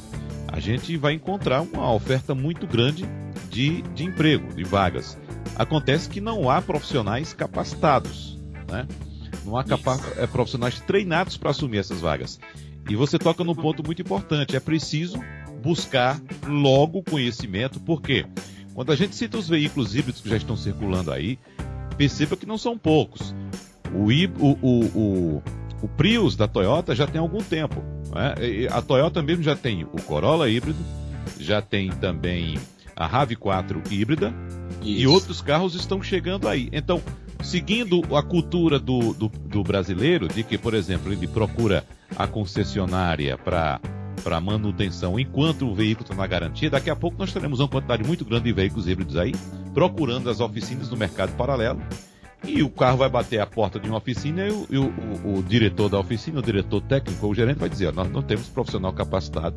a 0.48 0.60
gente 0.60 0.96
vai 0.98 1.14
encontrar 1.14 1.62
uma 1.62 1.92
oferta 1.92 2.34
muito 2.34 2.66
grande 2.68 3.06
de, 3.50 3.82
de 3.94 4.04
emprego, 4.04 4.54
de 4.54 4.64
vagas. 4.64 5.18
Acontece 5.56 6.10
que 6.10 6.20
não 6.20 6.50
há 6.50 6.62
profissionais 6.62 7.34
capacitados, 7.34 8.38
né? 8.70 8.88
Não 9.46 9.58
há 9.58 9.64
capa 9.64 10.00
é, 10.18 10.26
profissionais 10.28 10.80
treinados 10.80 11.38
para 11.38 11.52
assumir 11.52 11.78
essas 11.78 12.02
vagas. 12.02 12.40
E 12.90 12.96
você 12.96 13.18
toca 13.18 13.44
num 13.44 13.56
ponto 13.56 13.84
muito 13.84 14.02
importante: 14.02 14.56
é 14.56 14.60
preciso 14.60 15.20
buscar 15.62 16.20
logo 16.48 17.04
conhecimento, 17.04 17.80
porque 17.80 18.26
quando 18.74 18.92
a 18.92 18.96
gente 18.96 19.16
cita 19.16 19.38
os 19.38 19.48
veículos 19.48 19.96
híbridos 19.96 20.22
que 20.22 20.30
já 20.30 20.38
estão 20.38 20.58
circulando 20.58 21.12
aí, 21.12 21.40
perceba 21.98 22.36
que 22.36 22.46
não 22.46 22.58
são 22.58 22.78
poucos. 22.78 23.34
O, 23.94 24.10
o, 24.44 24.58
o, 24.62 24.86
o, 24.86 25.44
o 25.82 25.88
Prius 25.88 26.36
da 26.36 26.48
Toyota 26.48 26.94
já 26.94 27.08
tem 27.08 27.22
algum 27.22 27.42
tempo. 27.42 27.82
Né? 28.14 28.68
A 28.72 28.82
Toyota 28.82 29.22
mesmo 29.22 29.44
já 29.44 29.56
tem 29.56 29.84
o 29.84 30.02
Corolla 30.02 30.50
híbrido, 30.50 30.80
já 31.40 31.62
tem 31.62 31.90
também 31.90 32.60
a 32.96 33.10
RAV4 33.10 33.92
híbrida, 33.92 34.34
isso. 34.86 35.02
E 35.02 35.08
outros 35.08 35.42
carros 35.42 35.76
estão 35.76 36.02
chegando 36.02 36.48
aí. 36.48 36.70
Então, 36.72 37.02
seguindo 37.44 38.02
a 38.16 38.24
cultura 38.24 38.80
do, 38.80 39.14
do, 39.14 39.28
do 39.28 39.64
brasileiro, 39.64 40.28
de 40.28 40.44
que, 40.44 40.58
por 40.58 40.74
exemplo, 40.74 41.12
ele 41.12 41.28
procura 41.28 41.84
a 42.16 42.28
concessionária 42.28 43.38
para 43.38 43.80
para 44.24 44.42
manutenção 44.42 45.20
enquanto 45.20 45.68
o 45.68 45.76
veículo 45.76 46.04
está 46.04 46.16
na 46.16 46.26
garantia, 46.26 46.68
daqui 46.68 46.90
a 46.90 46.96
pouco 46.96 47.16
nós 47.20 47.32
teremos 47.32 47.60
uma 47.60 47.68
quantidade 47.68 48.04
muito 48.04 48.26
grande 48.26 48.46
de 48.46 48.54
veículos 48.54 48.88
híbridos 48.88 49.18
aí, 49.18 49.34
procurando 49.72 50.32
as 50.32 50.40
oficinas 50.40 50.90
no 50.90 50.98
mercado 50.98 51.36
paralelo. 51.36 51.80
E 52.44 52.64
o 52.64 52.70
carro 52.70 52.98
vai 52.98 53.10
bater 53.10 53.40
a 53.40 53.46
porta 53.46 53.80
de 53.80 53.88
uma 53.88 54.00
oficina 54.00 54.48
e 54.48 54.52
o, 54.52 54.68
e 54.72 54.78
o, 54.80 54.86
o, 55.24 55.38
o 55.38 55.44
diretor 55.44 55.90
da 55.90 56.00
oficina, 56.00 56.40
o 56.40 56.42
diretor 56.42 56.82
técnico 56.82 57.24
ou 57.24 57.34
o 57.34 57.36
gerente 57.36 57.58
vai 57.58 57.70
dizer: 57.70 57.88
ó, 57.88 57.92
nós 57.92 58.12
não 58.12 58.24
temos 58.24 58.48
profissional 58.48 58.94
capacitado 58.94 59.56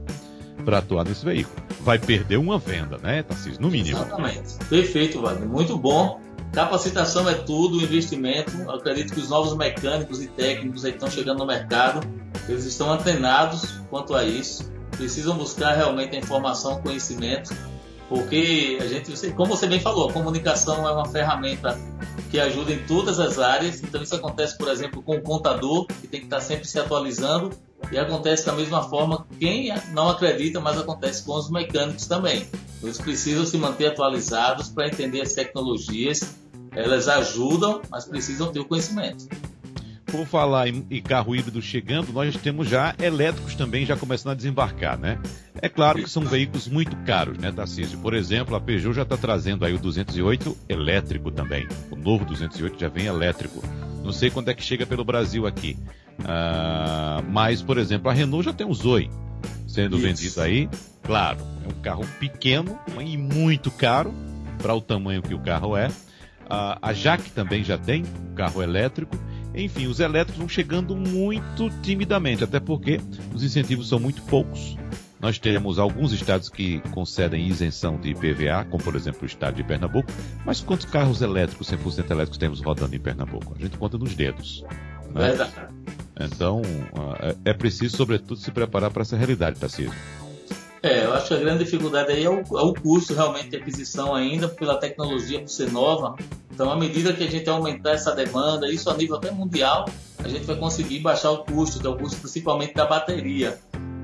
para 0.68 0.78
atuar 0.78 1.02
nesse 1.02 1.24
veículo. 1.24 1.56
Vai 1.80 1.98
perder 1.98 2.36
uma 2.36 2.58
venda, 2.58 2.98
né, 2.98 3.22
Tarcísio? 3.22 3.58
No 3.58 3.70
mínimo. 3.70 3.96
Exatamente. 3.96 4.54
Perfeito, 4.68 5.18
Wagner. 5.22 5.48
Muito 5.48 5.78
bom. 5.78 6.20
Capacitação 6.52 7.26
é 7.26 7.32
tudo, 7.32 7.80
investimento. 7.80 8.54
Eu 8.54 8.72
acredito 8.72 9.14
que 9.14 9.20
os 9.20 9.30
novos 9.30 9.56
mecânicos 9.56 10.22
e 10.22 10.26
técnicos 10.26 10.84
estão 10.84 11.10
chegando 11.10 11.38
no 11.38 11.46
mercado, 11.46 12.06
eles 12.46 12.66
estão 12.66 12.92
antenados 12.92 13.80
quanto 13.88 14.14
a 14.14 14.24
isso. 14.24 14.70
Precisam 14.90 15.38
buscar 15.38 15.74
realmente 15.74 16.14
a 16.14 16.18
informação, 16.18 16.82
conhecimento, 16.82 17.54
porque 18.08 18.78
a 18.80 18.86
gente, 18.86 19.32
como 19.32 19.54
você 19.54 19.66
bem 19.66 19.80
falou, 19.80 20.08
a 20.08 20.12
comunicação 20.12 20.86
é 20.88 20.90
uma 20.90 21.06
ferramenta 21.06 21.78
que 22.30 22.40
ajuda 22.40 22.72
em 22.72 22.84
todas 22.86 23.20
as 23.20 23.38
áreas. 23.38 23.82
Então 23.82 24.02
isso 24.02 24.14
acontece, 24.14 24.56
por 24.56 24.68
exemplo, 24.68 25.02
com 25.02 25.16
o 25.16 25.22
contador, 25.22 25.86
que 25.86 26.06
tem 26.06 26.20
que 26.20 26.26
estar 26.26 26.40
sempre 26.40 26.66
se 26.66 26.78
atualizando 26.78 27.50
e 27.92 27.98
acontece 27.98 28.44
da 28.44 28.52
mesma 28.52 28.82
forma, 28.82 29.26
quem 29.38 29.72
não 29.92 30.08
acredita, 30.08 30.60
mas 30.60 30.78
acontece 30.78 31.22
com 31.24 31.34
os 31.36 31.50
mecânicos 31.50 32.06
também. 32.06 32.46
Eles 32.82 32.98
precisam 32.98 33.46
se 33.46 33.56
manter 33.56 33.86
atualizados 33.88 34.68
para 34.68 34.88
entender 34.88 35.20
as 35.20 35.32
tecnologias. 35.32 36.20
Elas 36.72 37.08
ajudam, 37.08 37.80
mas 37.90 38.04
precisam 38.04 38.52
ter 38.52 38.60
o 38.60 38.64
conhecimento. 38.64 39.26
Por 40.10 40.26
falar 40.26 40.68
em, 40.68 40.86
em 40.90 41.02
carro 41.02 41.36
híbrido 41.36 41.60
chegando, 41.60 42.12
nós 42.12 42.34
temos 42.36 42.68
já 42.68 42.94
elétricos 43.00 43.54
também 43.54 43.84
já 43.84 43.96
começando 43.96 44.32
a 44.32 44.34
desembarcar, 44.34 44.98
né? 44.98 45.18
É 45.60 45.68
claro 45.68 46.02
que 46.02 46.08
são 46.08 46.22
veículos 46.22 46.66
muito 46.66 46.96
caros, 47.04 47.36
né, 47.38 47.52
Tarcísio? 47.52 47.98
Por 47.98 48.14
exemplo, 48.14 48.56
a 48.56 48.60
Peugeot 48.60 48.94
já 48.94 49.02
está 49.02 49.16
trazendo 49.16 49.64
aí 49.64 49.74
o 49.74 49.78
208 49.78 50.56
elétrico 50.68 51.30
também. 51.30 51.66
O 51.90 51.96
novo 51.96 52.24
208 52.24 52.80
já 52.80 52.88
vem 52.88 53.06
elétrico. 53.06 53.62
Não 54.02 54.12
sei 54.12 54.30
quando 54.30 54.48
é 54.48 54.54
que 54.54 54.62
chega 54.62 54.86
pelo 54.86 55.04
Brasil 55.04 55.46
aqui. 55.46 55.76
Uh, 56.20 57.22
mas, 57.30 57.62
por 57.62 57.78
exemplo, 57.78 58.10
a 58.10 58.14
Renault 58.14 58.44
já 58.46 58.52
tem 58.52 58.66
um 58.66 58.72
Zoe 58.74 59.10
sendo 59.66 59.96
Isso. 59.96 60.06
vendido 60.06 60.40
aí. 60.40 60.68
Claro, 61.02 61.38
é 61.64 61.68
um 61.68 61.82
carro 61.82 62.04
pequeno 62.18 62.78
e 63.00 63.16
muito 63.16 63.70
caro 63.70 64.12
para 64.60 64.74
o 64.74 64.80
tamanho 64.80 65.22
que 65.22 65.34
o 65.34 65.38
carro 65.38 65.76
é. 65.76 65.88
Uh, 65.88 66.78
a 66.80 66.92
Jaque 66.92 67.30
também 67.30 67.62
já 67.62 67.76
tem 67.76 68.02
um 68.30 68.34
carro 68.34 68.62
elétrico. 68.62 69.16
Enfim, 69.58 69.88
os 69.88 69.98
elétricos 69.98 70.38
vão 70.38 70.48
chegando 70.48 70.94
muito 70.94 71.68
timidamente, 71.82 72.44
até 72.44 72.60
porque 72.60 73.00
os 73.34 73.42
incentivos 73.42 73.88
são 73.88 73.98
muito 73.98 74.22
poucos. 74.22 74.76
Nós 75.20 75.36
temos 75.36 75.80
alguns 75.80 76.12
estados 76.12 76.48
que 76.48 76.78
concedem 76.92 77.44
isenção 77.44 77.98
de 77.98 78.10
IPVA, 78.10 78.64
como 78.70 78.82
por 78.84 78.94
exemplo 78.94 79.22
o 79.24 79.26
estado 79.26 79.56
de 79.56 79.64
Pernambuco, 79.64 80.08
mas 80.46 80.60
quantos 80.60 80.86
carros 80.86 81.22
elétricos, 81.22 81.68
100% 81.68 82.08
elétricos, 82.08 82.38
temos 82.38 82.60
rodando 82.60 82.94
em 82.94 83.00
Pernambuco? 83.00 83.52
A 83.58 83.60
gente 83.60 83.76
conta 83.76 83.98
nos 83.98 84.14
dedos. 84.14 84.64
Né? 85.12 85.36
Então, 86.20 86.62
ah, 86.94 87.34
é, 87.44 87.50
é 87.50 87.52
preciso, 87.52 87.96
sobretudo, 87.96 88.36
se 88.36 88.52
preparar 88.52 88.92
para 88.92 89.02
essa 89.02 89.16
realidade, 89.16 89.58
Tarcísio. 89.58 89.92
É, 90.80 91.04
eu 91.04 91.12
acho 91.12 91.28
que 91.28 91.34
a 91.34 91.38
grande 91.38 91.64
dificuldade 91.64 92.12
aí 92.12 92.24
é 92.24 92.30
o, 92.30 92.40
é 92.40 92.62
o, 92.62 92.72
custo 92.72 93.12
realmente 93.12 93.48
de 93.50 93.56
aquisição 93.56 94.14
ainda, 94.14 94.48
pela 94.48 94.76
tecnologia 94.76 95.40
por 95.40 95.48
ser 95.48 95.72
nova. 95.72 96.14
Então, 96.58 96.72
à 96.72 96.76
medida 96.76 97.12
que 97.12 97.22
a 97.22 97.30
gente 97.30 97.48
aumentar 97.48 97.92
essa 97.92 98.12
demanda, 98.12 98.68
isso 98.68 98.90
a 98.90 98.96
nível 98.96 99.14
até 99.14 99.30
mundial, 99.30 99.88
a 100.18 100.26
gente 100.26 100.44
vai 100.44 100.56
conseguir 100.56 100.98
baixar 100.98 101.30
o 101.30 101.44
custo, 101.44 101.78
que 101.78 101.86
é 101.86 101.88
o 101.88 101.96
custo 101.96 102.16
principalmente 102.18 102.74
da 102.74 102.84
bateria, 102.84 103.60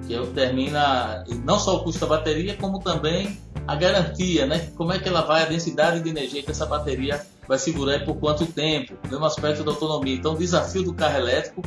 que 0.07 0.15
é 0.15 0.21
o 0.21 0.29
que 0.29 0.35
termina 0.35 1.25
não 1.45 1.59
só 1.59 1.75
o 1.75 1.81
custo 1.83 2.03
da 2.03 2.07
bateria, 2.07 2.57
como 2.57 2.79
também 2.79 3.41
a 3.67 3.75
garantia, 3.75 4.47
né? 4.47 4.71
Como 4.77 4.93
é 4.93 5.01
que 5.01 5.09
ela 5.09 5.23
vai, 5.23 5.43
a 5.43 5.47
densidade 5.47 5.99
de 5.99 6.09
energia 6.09 6.45
que 6.45 6.51
essa 6.53 6.65
bateria 6.65 7.27
vai 7.49 7.59
segurar 7.59 7.97
e 7.97 8.05
por 8.05 8.15
quanto 8.19 8.47
tempo, 8.47 8.95
mesmo 9.11 9.25
aspecto 9.25 9.65
da 9.65 9.73
autonomia. 9.73 10.15
Então, 10.15 10.35
o 10.35 10.39
desafio 10.39 10.85
do 10.85 10.95
carro 10.95 11.19
elétrico 11.19 11.61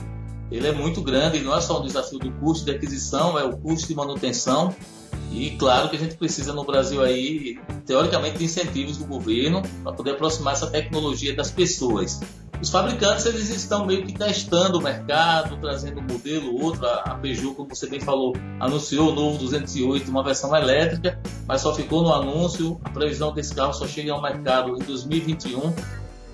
ele 0.51 0.67
é 0.67 0.71
muito 0.71 1.01
grande, 1.01 1.39
não 1.39 1.55
é 1.55 1.61
só 1.61 1.79
um 1.79 1.85
desafio 1.85 2.19
do 2.19 2.31
custo 2.33 2.65
de 2.65 2.71
aquisição, 2.71 3.37
é 3.37 3.43
o 3.43 3.57
custo 3.57 3.87
de 3.87 3.95
manutenção 3.95 4.73
e 5.31 5.51
claro 5.51 5.89
que 5.89 5.95
a 5.95 5.99
gente 5.99 6.15
precisa 6.15 6.53
no 6.53 6.63
Brasil 6.63 7.03
aí, 7.03 7.59
teoricamente, 7.85 8.37
de 8.37 8.45
incentivos 8.45 8.97
do 8.97 9.05
governo 9.05 9.61
para 9.83 9.93
poder 9.93 10.11
aproximar 10.11 10.53
essa 10.53 10.67
tecnologia 10.67 11.35
das 11.35 11.51
pessoas. 11.51 12.19
Os 12.61 12.71
fabricantes 12.71 13.25
eles 13.25 13.49
estão 13.49 13.85
meio 13.85 14.03
que 14.05 14.13
testando 14.13 14.79
o 14.79 14.81
mercado, 14.81 15.57
trazendo 15.57 15.99
um 15.99 16.03
modelo, 16.03 16.59
outro. 16.59 16.87
A 16.87 17.13
Peugeot, 17.15 17.53
como 17.53 17.69
você 17.69 17.87
bem 17.87 17.99
falou, 17.99 18.35
anunciou 18.59 19.11
o 19.11 19.13
novo 19.13 19.37
208, 19.37 20.09
uma 20.09 20.23
versão 20.23 20.55
elétrica, 20.55 21.19
mas 21.47 21.61
só 21.61 21.75
ficou 21.75 22.01
no 22.01 22.11
anúncio. 22.11 22.79
A 22.83 22.89
previsão 22.89 23.31
desse 23.31 23.53
carro 23.53 23.73
só 23.73 23.85
chega 23.85 24.11
ao 24.11 24.21
mercado 24.21 24.75
em 24.75 24.79
2021. 24.79 25.71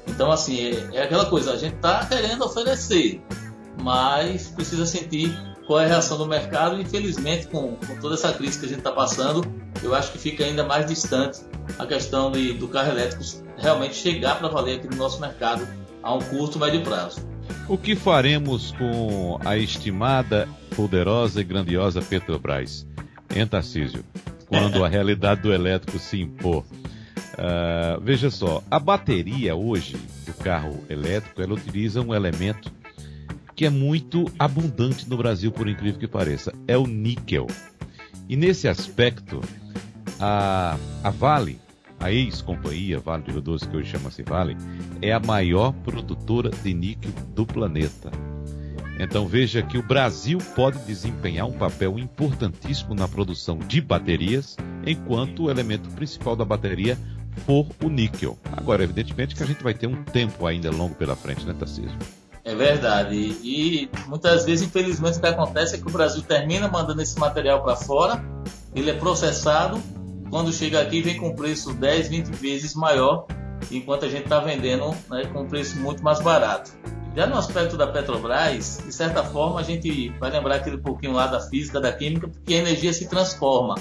Então, 0.08 0.32
assim, 0.32 0.60
é, 0.60 0.98
é 0.98 1.04
aquela 1.04 1.26
coisa, 1.26 1.54
a 1.54 1.58
gente 1.58 1.76
está 1.76 2.06
querendo 2.06 2.44
oferecer, 2.44 3.22
mas 3.82 4.48
precisa 4.48 4.86
sentir 4.86 5.36
qual 5.66 5.80
é 5.80 5.86
a 5.86 5.88
reação 5.88 6.18
do 6.18 6.26
mercado. 6.26 6.80
Infelizmente, 6.80 7.48
com, 7.48 7.76
com 7.76 7.96
toda 8.00 8.16
essa 8.16 8.32
crise 8.34 8.60
que 8.60 8.66
a 8.66 8.70
gente 8.70 8.80
está 8.80 8.92
passando, 8.92 9.44
eu 9.82 9.94
acho 9.96 10.12
que 10.12 10.18
fica 10.18 10.44
ainda 10.44 10.64
mais 10.64 10.86
distante 10.86 11.40
a 11.78 11.86
questão 11.86 12.32
de, 12.32 12.54
do 12.54 12.68
carro 12.68 12.92
elétrico 12.92 13.24
realmente 13.58 13.96
chegar 13.96 14.40
para 14.40 14.48
valer 14.50 14.80
aqui 14.80 14.88
no 14.88 14.98
nosso 14.98 15.20
mercado 15.20 15.68
a 16.02 16.14
um 16.14 16.20
curto, 16.20 16.60
médio 16.60 16.82
prazo. 16.82 17.26
O 17.68 17.78
que 17.78 17.96
faremos 17.96 18.72
com 18.74 19.40
a 19.46 19.58
estimada, 19.58 20.48
poderosa 20.76 21.42
e 21.42 21.44
grandiosa 21.44 22.02
Petrobras, 22.02 22.86
em 23.34 23.46
Tarcísio, 23.48 24.04
quando 24.48 24.84
a 24.84 24.88
realidade 24.90 25.42
do 25.42 25.54
elétrico 25.54 25.98
se 25.98 26.20
impor? 26.20 26.66
Uh, 27.34 28.00
veja 28.02 28.30
só, 28.30 28.62
a 28.70 28.80
bateria 28.80 29.56
hoje 29.56 29.96
do 30.26 30.34
carro 30.34 30.84
elétrico, 30.90 31.42
ela 31.42 31.54
utiliza 31.54 32.02
um 32.02 32.14
elemento 32.14 32.72
que 33.56 33.66
é 33.66 33.70
muito 33.70 34.26
abundante 34.38 35.10
no 35.10 35.18
Brasil, 35.18 35.52
por 35.52 35.68
incrível 35.68 36.00
que 36.00 36.08
pareça, 36.08 36.54
é 36.68 36.78
o 36.78 36.88
níquel. 36.88 37.48
E 38.28 38.36
nesse 38.36 38.68
aspecto, 38.68 39.42
a, 40.20 40.78
a 41.04 41.10
Vale, 41.10 41.60
a 42.00 42.12
ex-companhia 42.12 43.00
Vale 43.00 43.24
de 43.24 43.32
Rio 43.32 43.42
Doce, 43.42 43.68
que 43.68 43.78
hoje 43.78 43.92
chama-se 43.92 44.24
Vale, 44.24 44.58
é 45.02 45.12
a 45.12 45.20
maior 45.20 45.72
produtora 45.72 46.50
de 46.50 46.74
níquel 46.74 47.12
do 47.36 47.46
planeta. 47.46 48.12
Então 49.00 49.28
veja 49.28 49.62
que 49.62 49.78
o 49.78 49.84
Brasil 49.84 50.38
pode 50.56 50.78
desempenhar 50.80 51.48
um 51.48 51.54
papel 51.54 51.98
importantíssimo 51.98 52.94
na 52.94 53.08
produção 53.08 53.58
de 53.58 53.82
baterias, 53.82 54.56
enquanto 54.86 55.44
o 55.44 55.52
elemento 55.52 55.90
principal 55.90 56.36
da 56.36 56.46
bateria 56.46 56.98
for 57.46 57.68
o 57.84 57.90
níquel. 57.90 58.38
Agora, 58.52 58.84
evidentemente 58.84 59.36
que 59.36 59.44
a 59.44 59.46
gente 59.46 59.64
vai 59.64 59.74
ter 59.74 59.88
um 59.88 60.04
tempo 60.04 60.46
ainda 60.46 60.72
longo 60.72 60.96
pela 60.96 61.16
frente, 61.16 61.46
né, 61.46 61.54
Tarcísio? 61.54 62.23
É 62.46 62.54
verdade. 62.54 63.16
E, 63.16 63.90
muitas 64.08 64.46
vezes, 64.46 64.68
infelizmente, 64.68 65.18
o 65.18 65.22
que 65.22 65.28
acontece 65.28 65.76
é 65.76 65.78
que 65.78 65.88
o 65.88 65.92
Brasil 65.92 66.22
termina 66.22 66.68
mandando 66.68 67.02
esse 67.02 67.18
material 67.18 67.64
para 67.64 67.76
fora, 67.76 68.24
ele 68.76 68.90
é 68.90 68.94
processado, 68.94 69.82
quando 70.30 70.52
chega 70.52 70.82
aqui 70.82 71.02
vem 71.02 71.18
com 71.18 71.36
preço 71.36 71.74
10, 71.74 72.10
20 72.10 72.26
vezes 72.36 72.76
maior, 72.76 73.26
enquanto 73.72 74.06
a 74.06 74.10
gente 74.10 74.24
está 74.24 74.40
vendendo 74.40 74.94
né, 75.10 75.26
com 75.32 75.44
um 75.44 75.48
preço 75.48 75.78
muito 75.80 76.04
mais 76.04 76.20
barato. 76.20 76.72
Já 77.16 77.28
no 77.28 77.38
aspecto 77.38 77.78
da 77.78 77.86
Petrobras, 77.86 78.82
de 78.84 78.92
certa 78.92 79.24
forma, 79.24 79.60
a 79.60 79.64
gente 79.64 80.10
vai 80.20 80.32
lembrar 80.32 80.56
aquele 80.56 80.80
pouquinho 80.80 81.14
lá 81.14 81.28
da 81.28 81.40
física, 81.40 81.80
da 81.80 81.94
química, 81.94 82.28
porque 82.28 82.56
a 82.56 82.58
energia 82.58 82.92
se 82.92 83.08
transforma. 83.08 83.76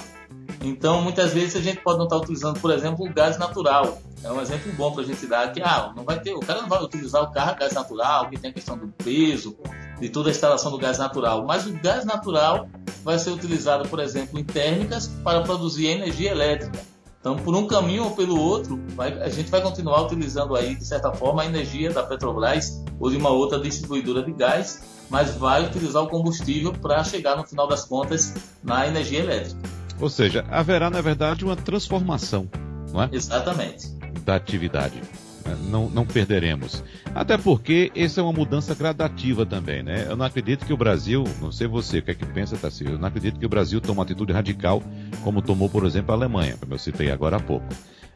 Então, 0.63 1.01
muitas 1.01 1.33
vezes 1.33 1.57
a 1.57 1.61
gente 1.61 1.81
pode 1.81 1.97
não 1.97 2.05
estar 2.05 2.15
utilizando, 2.15 2.57
por 2.59 2.71
exemplo, 2.71 3.05
o 3.05 3.13
gás 3.13 3.37
natural. 3.37 4.01
É 4.23 4.31
um 4.31 4.41
exemplo 4.41 4.71
bom 4.73 4.93
para 4.93 5.03
a 5.03 5.05
gente 5.05 5.27
dar 5.27 5.51
que 5.51 5.61
ah, 5.61 5.91
não 5.93 6.05
vai 6.05 6.21
ter, 6.21 6.33
o 6.33 6.39
cara 6.39 6.61
não 6.61 6.69
vai 6.69 6.81
utilizar 6.81 7.21
o 7.21 7.31
carro 7.31 7.57
gás 7.57 7.73
natural, 7.73 8.29
que 8.29 8.39
tem 8.39 8.49
a 8.49 8.53
questão 8.53 8.77
do 8.77 8.87
peso, 8.87 9.57
de 9.99 10.07
toda 10.07 10.29
a 10.29 10.31
instalação 10.31 10.71
do 10.71 10.77
gás 10.77 10.97
natural. 10.97 11.43
Mas 11.45 11.67
o 11.67 11.73
gás 11.73 12.05
natural 12.05 12.69
vai 13.03 13.19
ser 13.19 13.31
utilizado, 13.31 13.89
por 13.89 13.99
exemplo, 13.99 14.39
em 14.39 14.43
térmicas 14.45 15.07
para 15.21 15.41
produzir 15.41 15.87
energia 15.87 16.31
elétrica. 16.31 16.79
Então, 17.19 17.35
por 17.37 17.55
um 17.55 17.67
caminho 17.67 18.05
ou 18.05 18.11
pelo 18.11 18.39
outro, 18.39 18.81
vai, 18.95 19.21
a 19.21 19.29
gente 19.29 19.51
vai 19.51 19.61
continuar 19.61 20.01
utilizando 20.03 20.55
aí, 20.55 20.75
de 20.75 20.85
certa 20.85 21.11
forma, 21.11 21.41
a 21.41 21.45
energia 21.45 21.91
da 21.91 22.03
Petrobras 22.03 22.81
ou 22.99 23.09
de 23.09 23.17
uma 23.17 23.29
outra 23.29 23.59
distribuidora 23.59 24.23
de 24.23 24.31
gás, 24.31 24.81
mas 25.09 25.35
vai 25.35 25.65
utilizar 25.65 26.03
o 26.03 26.07
combustível 26.07 26.71
para 26.73 27.03
chegar, 27.03 27.35
no 27.35 27.45
final 27.45 27.67
das 27.67 27.85
contas, 27.85 28.33
na 28.63 28.87
energia 28.87 29.19
elétrica. 29.19 29.72
Ou 29.99 30.09
seja, 30.09 30.45
haverá, 30.49 30.89
na 30.89 31.01
verdade, 31.01 31.45
uma 31.45 31.55
transformação, 31.55 32.49
não 32.91 33.03
é? 33.03 33.09
Exatamente. 33.11 33.87
Da 34.25 34.35
atividade. 34.35 35.01
Né? 35.45 35.57
Não, 35.69 35.89
não 35.89 36.05
perderemos. 36.05 36.83
Até 37.13 37.37
porque 37.37 37.91
essa 37.95 38.21
é 38.21 38.23
uma 38.23 38.33
mudança 38.33 38.73
gradativa 38.73 39.45
também, 39.45 39.83
né? 39.83 40.05
Eu 40.07 40.15
não 40.15 40.25
acredito 40.25 40.65
que 40.65 40.73
o 40.73 40.77
Brasil, 40.77 41.23
não 41.41 41.51
sei 41.51 41.67
você, 41.67 41.99
o 41.99 42.03
que 42.03 42.11
é 42.11 42.15
que 42.15 42.25
pensa, 42.25 42.57
Tarcísio, 42.57 42.93
eu 42.93 42.99
não 42.99 43.07
acredito 43.07 43.39
que 43.39 43.45
o 43.45 43.49
Brasil 43.49 43.79
tome 43.79 43.97
uma 43.97 44.03
atitude 44.03 44.33
radical 44.33 44.81
como 45.23 45.41
tomou, 45.41 45.69
por 45.69 45.85
exemplo, 45.85 46.11
a 46.11 46.15
Alemanha, 46.15 46.57
como 46.59 46.73
eu 46.73 46.79
citei 46.79 47.11
agora 47.11 47.37
há 47.37 47.39
pouco. 47.39 47.67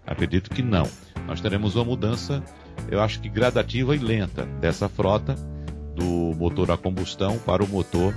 Acredito 0.06 0.50
que 0.50 0.62
não. 0.62 0.88
Nós 1.26 1.42
teremos 1.42 1.76
uma 1.76 1.84
mudança, 1.84 2.42
eu 2.90 3.02
acho 3.02 3.20
que 3.20 3.28
gradativa 3.28 3.96
e 3.96 4.00
lenta 4.00 4.46
dessa 4.62 4.88
frota 4.88 5.36
do 5.94 6.34
motor 6.38 6.72
a 6.72 6.78
combustão 6.78 7.38
para 7.40 7.64
o 7.64 7.68
motor 7.68 8.14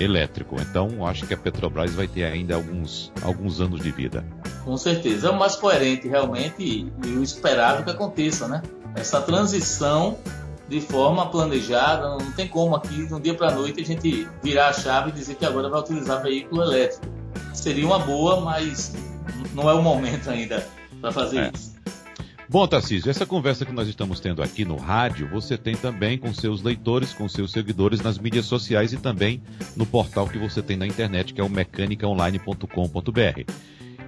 elétrico. 0.00 0.56
Então, 0.60 1.06
acho 1.06 1.26
que 1.26 1.34
a 1.34 1.36
Petrobras 1.36 1.94
vai 1.94 2.06
ter 2.06 2.24
ainda 2.24 2.54
alguns, 2.54 3.12
alguns 3.22 3.60
anos 3.60 3.80
de 3.80 3.90
vida. 3.90 4.24
Com 4.64 4.76
certeza. 4.76 5.28
É 5.28 5.30
o 5.30 5.38
mais 5.38 5.56
coerente, 5.56 6.08
realmente, 6.08 6.62
e, 6.62 6.92
e 7.06 7.10
o 7.10 7.22
esperado 7.22 7.84
que 7.84 7.90
aconteça, 7.90 8.48
né? 8.48 8.62
Essa 8.94 9.20
transição 9.20 10.18
de 10.68 10.80
forma 10.80 11.26
planejada, 11.26 12.16
não 12.16 12.32
tem 12.32 12.48
como 12.48 12.74
aqui, 12.74 13.06
de 13.06 13.12
um 13.12 13.20
dia 13.20 13.34
para 13.34 13.48
a 13.48 13.54
noite, 13.54 13.80
a 13.80 13.84
gente 13.84 14.26
virar 14.42 14.68
a 14.68 14.72
chave 14.72 15.10
e 15.10 15.12
dizer 15.12 15.34
que 15.34 15.44
agora 15.44 15.68
vai 15.68 15.80
utilizar 15.80 16.22
veículo 16.22 16.62
elétrico. 16.62 17.06
Seria 17.52 17.86
uma 17.86 17.98
boa, 17.98 18.40
mas 18.40 18.94
não 19.54 19.68
é 19.68 19.74
o 19.74 19.82
momento 19.82 20.30
ainda 20.30 20.66
para 21.00 21.12
fazer 21.12 21.38
é. 21.38 21.50
isso. 21.54 21.71
Bom, 22.48 22.66
Tarcísio, 22.66 23.10
essa 23.10 23.24
conversa 23.24 23.64
que 23.64 23.72
nós 23.72 23.88
estamos 23.88 24.20
tendo 24.20 24.42
aqui 24.42 24.64
no 24.64 24.76
rádio, 24.76 25.28
você 25.28 25.56
tem 25.56 25.74
também 25.74 26.18
com 26.18 26.34
seus 26.34 26.62
leitores, 26.62 27.12
com 27.12 27.28
seus 27.28 27.52
seguidores 27.52 28.00
nas 28.00 28.18
mídias 28.18 28.46
sociais 28.46 28.92
e 28.92 28.96
também 28.96 29.42
no 29.76 29.86
portal 29.86 30.28
que 30.28 30.38
você 30.38 30.60
tem 30.60 30.76
na 30.76 30.86
internet, 30.86 31.32
que 31.32 31.40
é 31.40 31.44
o 31.44 31.48
mecanicaonline.com.br. 31.48 33.52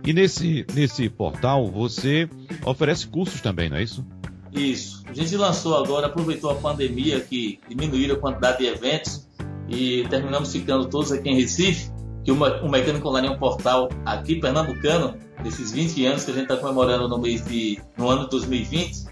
E 0.06 0.12
nesse, 0.12 0.66
nesse 0.74 1.08
portal 1.08 1.70
você 1.70 2.28
oferece 2.66 3.06
cursos 3.06 3.40
também, 3.40 3.70
não 3.70 3.78
é 3.78 3.82
isso? 3.82 4.04
Isso. 4.52 5.02
A 5.08 5.14
gente 5.14 5.34
lançou 5.36 5.82
agora, 5.82 6.08
aproveitou 6.08 6.50
a 6.50 6.54
pandemia 6.54 7.20
que 7.20 7.58
diminuiu 7.68 8.14
a 8.14 8.18
quantidade 8.18 8.58
de 8.58 8.66
eventos 8.66 9.26
e 9.68 10.06
terminamos 10.10 10.52
ficando 10.52 10.86
todos 10.88 11.10
aqui 11.10 11.30
em 11.30 11.40
Recife, 11.40 11.90
que 12.24 12.32
o 12.32 12.68
Mecânico 12.68 13.08
Online 13.08 13.28
é 13.28 13.30
um 13.30 13.38
portal 13.38 13.88
aqui 14.04 14.36
pernambucano 14.36 15.14
desses 15.42 15.70
20 15.72 16.06
anos 16.06 16.24
que 16.24 16.30
a 16.30 16.34
gente 16.34 16.44
está 16.44 16.56
comemorando 16.56 17.06
no 17.06 17.18
mês 17.18 17.44
de 17.44 17.78
no 17.98 18.08
ano 18.08 18.24
de 18.24 18.30
2020, 18.30 19.04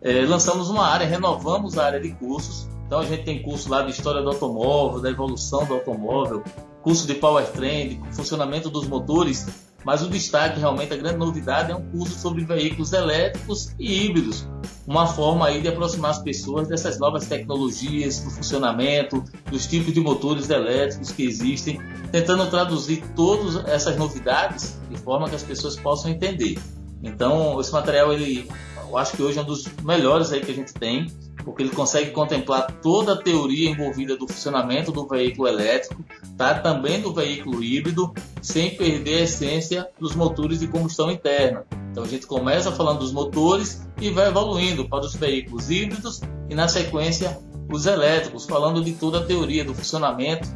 é, 0.00 0.24
lançamos 0.26 0.70
uma 0.70 0.86
área, 0.86 1.06
renovamos 1.06 1.76
a 1.76 1.84
área 1.84 2.00
de 2.00 2.10
cursos. 2.12 2.68
Então 2.86 3.00
a 3.00 3.04
gente 3.04 3.24
tem 3.24 3.42
curso 3.42 3.68
lá 3.70 3.82
de 3.82 3.90
história 3.90 4.22
do 4.22 4.28
automóvel, 4.28 5.00
da 5.00 5.10
evolução 5.10 5.66
do 5.66 5.74
automóvel, 5.74 6.42
curso 6.82 7.06
de 7.06 7.14
powertrain, 7.14 8.00
de 8.00 8.14
funcionamento 8.14 8.70
dos 8.70 8.86
motores, 8.86 9.46
mas 9.84 10.02
o 10.02 10.08
destaque, 10.08 10.58
realmente, 10.58 10.92
a 10.92 10.96
grande 10.96 11.18
novidade 11.18 11.70
é 11.70 11.76
um 11.76 11.82
curso 11.90 12.18
sobre 12.18 12.44
veículos 12.44 12.92
elétricos 12.92 13.74
e 13.78 14.06
híbridos. 14.06 14.48
Uma 14.86 15.06
forma 15.06 15.46
aí 15.46 15.60
de 15.60 15.68
aproximar 15.68 16.10
as 16.10 16.18
pessoas 16.18 16.68
dessas 16.68 16.98
novas 16.98 17.26
tecnologias, 17.26 18.20
do 18.20 18.30
funcionamento, 18.30 19.22
dos 19.50 19.66
tipos 19.66 19.92
de 19.92 20.00
motores 20.00 20.48
elétricos 20.50 21.10
que 21.10 21.24
existem, 21.24 21.80
tentando 22.10 22.48
traduzir 22.48 23.02
todas 23.14 23.64
essas 23.66 23.96
novidades 23.96 24.78
de 24.90 24.96
forma 24.96 25.28
que 25.28 25.36
as 25.36 25.42
pessoas 25.42 25.76
possam 25.76 26.10
entender. 26.10 26.58
Então, 27.02 27.60
esse 27.60 27.72
material, 27.72 28.12
ele, 28.12 28.48
eu 28.94 28.98
acho 28.98 29.16
que 29.16 29.22
hoje 29.22 29.38
é 29.38 29.42
um 29.42 29.44
dos 29.44 29.66
melhores 29.82 30.32
aí 30.32 30.40
que 30.40 30.52
a 30.52 30.54
gente 30.54 30.72
tem. 30.72 31.10
porque 31.44 31.62
ele 31.62 31.70
consegue 31.70 32.10
contemplar 32.12 32.70
toda 32.80 33.12
a 33.12 33.16
teoria 33.16 33.68
envolvida 33.68 34.16
do 34.16 34.26
funcionamento 34.26 34.90
do 34.90 35.06
veículo 35.06 35.46
elétrico, 35.46 36.02
tá? 36.38 36.54
também 36.54 37.02
do 37.02 37.12
veículo 37.12 37.62
híbrido, 37.62 38.14
sem 38.40 38.74
perder 38.76 39.16
a 39.16 39.20
essência 39.24 39.90
dos 40.00 40.14
motores 40.14 40.60
de 40.60 40.68
combustão 40.68 41.10
interna. 41.10 41.66
Então 41.90 42.02
a 42.02 42.08
gente 42.08 42.26
começa 42.26 42.72
falando 42.72 43.00
dos 43.00 43.12
motores 43.12 43.86
e 44.00 44.10
vai 44.10 44.28
evoluindo 44.28 44.88
para 44.88 45.04
os 45.04 45.14
veículos 45.14 45.70
híbridos 45.70 46.22
e 46.48 46.54
na 46.54 46.66
sequência 46.66 47.38
os 47.70 47.84
elétricos, 47.84 48.46
falando 48.46 48.82
de 48.82 48.92
toda 48.92 49.18
a 49.18 49.24
teoria 49.24 49.64
do 49.64 49.74
funcionamento 49.74 50.48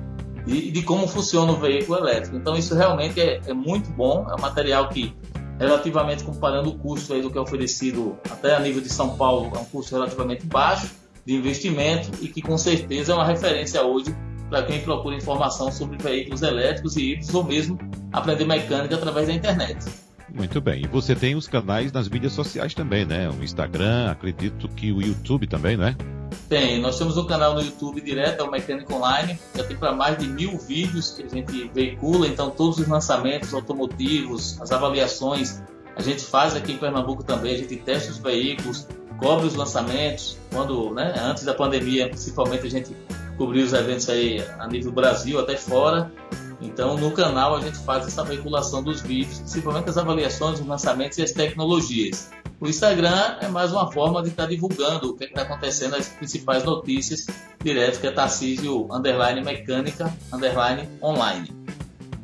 e 0.47 0.71
de 0.71 0.83
como 0.83 1.07
funciona 1.07 1.53
o 1.53 1.57
veículo 1.57 1.99
elétrico. 1.99 2.37
Então 2.37 2.57
isso 2.57 2.75
realmente 2.75 3.21
é, 3.21 3.41
é 3.47 3.53
muito 3.53 3.91
bom, 3.91 4.27
é 4.31 4.35
um 4.35 4.41
material 4.41 4.89
que 4.89 5.15
relativamente 5.59 6.25
comparando 6.25 6.71
o 6.71 6.79
custo 6.79 7.13
aí 7.13 7.21
do 7.21 7.31
que 7.31 7.39
é 7.39 7.41
oferecido 7.41 8.17
até 8.31 8.55
a 8.55 8.61
nível 8.61 8.81
de 8.81 8.89
São 8.89 9.17
Paulo, 9.17 9.51
é 9.55 9.59
um 9.59 9.65
custo 9.65 9.95
relativamente 9.95 10.47
baixo 10.47 10.91
de 11.27 11.35
investimento 11.35 12.11
e 12.23 12.29
que 12.29 12.41
com 12.41 12.57
certeza 12.57 13.13
é 13.13 13.15
uma 13.15 13.27
referência 13.27 13.83
hoje 13.83 14.15
para 14.49 14.63
quem 14.63 14.81
procura 14.81 15.17
informação 15.17 15.71
sobre 15.71 15.99
veículos 15.99 16.43
elétricos 16.43 16.97
e 16.97 17.13
híbridos 17.13 17.35
ou 17.35 17.45
mesmo 17.45 17.79
aprender 18.13 18.47
mecânica 18.47 18.95
através 18.95 19.27
da 19.27 19.35
internet. 19.35 20.08
Muito 20.35 20.61
bem. 20.61 20.85
E 20.85 20.87
você 20.87 21.15
tem 21.15 21.35
os 21.35 21.49
canais 21.49 21.91
nas 21.93 22.09
mídias 22.09 22.33
sociais 22.33 22.75
também, 22.75 23.05
né? 23.05 23.29
O 23.31 23.43
Instagram, 23.43 24.11
acredito 24.11 24.69
que 24.69 24.93
o 24.93 25.01
YouTube 25.01 25.47
também, 25.47 25.77
não 25.77 25.87
é? 25.87 25.97
Tem, 26.49 26.81
nós 26.81 26.99
temos 26.99 27.17
um 27.17 27.27
canal 27.27 27.55
no 27.55 27.61
YouTube 27.61 28.01
direto, 28.01 28.41
é 28.41 28.43
o 28.43 28.51
Mecânico 28.51 28.95
Online, 28.95 29.39
já 29.55 29.65
tem 29.65 29.77
para 29.77 29.93
mais 29.93 30.19
de 30.19 30.27
mil 30.27 30.59
vídeos 30.59 31.11
que 31.13 31.23
a 31.23 31.29
gente 31.29 31.71
veicula, 31.75 32.27
então 32.27 32.51
todos 32.51 32.79
os 32.79 32.89
lançamentos 32.89 33.53
automotivos, 33.53 34.61
as 34.61 34.73
avaliações, 34.73 35.63
a 35.97 36.03
gente 36.03 36.23
faz 36.23 36.55
aqui 36.55 36.73
em 36.73 36.79
Pernambuco 36.79 37.23
também, 37.23 37.55
a 37.55 37.59
gente 37.59 37.77
testa 37.77 38.11
os 38.11 38.19
veículos, 38.19 38.87
cobre 39.19 39.47
os 39.47 39.55
lançamentos, 39.55 40.39
quando, 40.51 40.95
né, 40.95 41.15
antes 41.19 41.45
da 41.45 41.53
pandemia, 41.53 42.09
principalmente 42.09 42.67
a 42.67 42.71
gente 42.71 42.97
cobriu 43.37 43.65
os 43.65 43.73
eventos 43.73 44.09
aí 44.09 44.43
a 44.59 44.67
nível 44.67 44.93
Brasil 44.93 45.39
até 45.39 45.57
fora, 45.57 46.11
então 46.61 46.97
no 46.97 47.11
canal 47.13 47.57
a 47.57 47.61
gente 47.61 47.79
faz 47.79 48.07
essa 48.07 48.25
veiculação 48.25 48.83
dos 48.83 49.01
vídeos, 49.01 49.39
principalmente 49.39 49.89
as 49.89 49.97
avaliações, 49.97 50.61
os 50.61 50.67
lançamentos 50.67 51.19
e 51.19 51.23
as 51.23 51.33
tecnologias. 51.33 52.31
O 52.61 52.67
Instagram 52.67 53.37
é 53.41 53.47
mais 53.47 53.71
uma 53.71 53.91
forma 53.93 54.21
de 54.21 54.31
estar 54.31 54.45
tá 54.45 54.49
divulgando 54.49 55.11
o 55.11 55.17
que 55.17 55.25
é 55.25 55.27
está 55.29 55.43
acontecendo, 55.43 55.95
as 55.95 56.09
principais 56.09 56.65
notícias 56.65 57.27
direto, 57.63 58.01
que 58.01 58.07
é 58.09 58.11
Tarcísio 58.11 58.89
underline 58.93 59.41
mecânica 59.43 60.13
underline 60.33 60.89
online. 61.01 61.49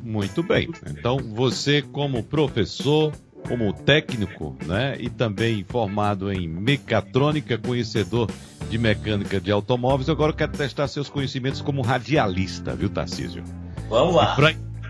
Muito 0.03 0.43
bem. 0.43 0.69
Então 0.87 1.17
você 1.17 1.81
como 1.81 2.21
professor, 2.21 3.13
como 3.47 3.71
técnico, 3.71 4.57
né, 4.65 4.97
e 4.99 5.09
também 5.09 5.63
formado 5.63 6.29
em 6.31 6.47
mecatrônica, 6.47 7.57
conhecedor 7.57 8.29
de 8.69 8.77
mecânica 8.77 9.39
de 9.39 9.51
automóveis, 9.51 10.09
agora 10.09 10.33
quero 10.33 10.51
testar 10.51 10.87
seus 10.89 11.09
conhecimentos 11.09 11.61
como 11.61 11.81
radialista, 11.81 12.75
viu, 12.75 12.89
Tarcísio? 12.89 13.43
Vamos 13.89 14.15
lá. 14.15 14.35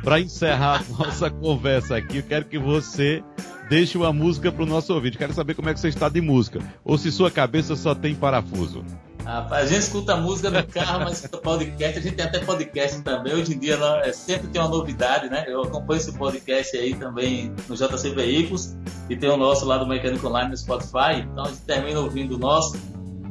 Para 0.04 0.20
encerrar 0.20 0.84
a 0.88 1.04
nossa 1.04 1.30
conversa 1.30 1.98
aqui, 1.98 2.18
eu 2.18 2.24
quero 2.24 2.46
que 2.46 2.58
você 2.58 3.24
deixe 3.70 3.98
uma 3.98 4.14
música 4.14 4.52
para 4.52 4.64
o 4.64 4.66
nosso 4.66 4.94
ouvinte. 4.94 5.18
Quero 5.18 5.34
saber 5.34 5.56
como 5.56 5.70
é 5.70 5.74
que 5.74 5.80
você 5.80 5.88
está 5.88 6.10
de 6.10 6.22
música. 6.22 6.60
Ou 6.84 6.98
se 6.98 7.12
sua 7.12 7.32
cabeça 7.32 7.76
só 7.76 7.96
tem 7.96 8.14
parafuso. 8.14 8.84
Rapaz, 9.26 9.66
a 9.66 9.68
gente 9.68 9.82
escuta 9.82 10.16
música 10.16 10.52
no 10.52 10.68
carro, 10.68 11.00
mas 11.00 11.14
escuta 11.14 11.40
podcast. 11.40 11.98
A 11.98 12.02
gente 12.02 12.16
tem 12.16 12.26
até 12.26 12.40
podcast 12.40 13.02
também. 13.02 13.34
Hoje 13.34 13.56
em 13.56 13.60
dia 13.60 13.76
é, 14.04 14.14
sempre 14.14 14.48
tem 14.50 14.62
uma 14.62 14.70
novidade, 14.70 15.30
né? 15.30 15.46
Eu 15.48 15.64
acompanho 15.64 15.98
esse 15.98 16.16
podcast 16.16 16.78
aí 16.78 16.94
também 16.94 17.52
no 17.68 17.76
JC 17.76 18.12
Veículos 18.12 18.76
e 19.10 19.16
tem 19.16 19.28
o 19.28 19.36
nosso 19.36 19.66
lá 19.66 19.80
do 19.80 19.88
Mecânico 19.88 20.28
Online 20.28 20.52
no 20.52 20.58
Spotify. 20.58 21.22
Então 21.22 21.46
a 21.46 21.48
gente 21.48 21.62
termina 21.62 22.00
ouvindo 22.00 22.36
o 22.36 22.38
nosso. 22.38 22.78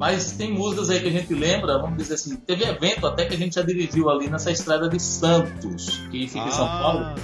Mas 0.04 0.32
tem 0.32 0.52
músicas 0.52 0.90
aí 0.90 1.00
que 1.00 1.08
a 1.08 1.10
gente 1.10 1.32
lembra, 1.32 1.78
vamos 1.78 1.96
dizer 1.96 2.16
assim, 2.16 2.36
teve 2.36 2.62
evento 2.62 3.06
até 3.06 3.24
que 3.24 3.32
a 3.32 3.38
gente 3.38 3.54
já 3.54 3.62
dirigiu 3.62 4.10
ali 4.10 4.28
nessa 4.28 4.50
estrada 4.50 4.86
de 4.86 5.00
Santos, 5.00 6.02
que 6.10 6.28
fica 6.28 6.44
ah. 6.44 6.48
em 6.48 6.50
São 6.50 6.66
ah. 6.66 6.78
Paulo. 6.78 7.14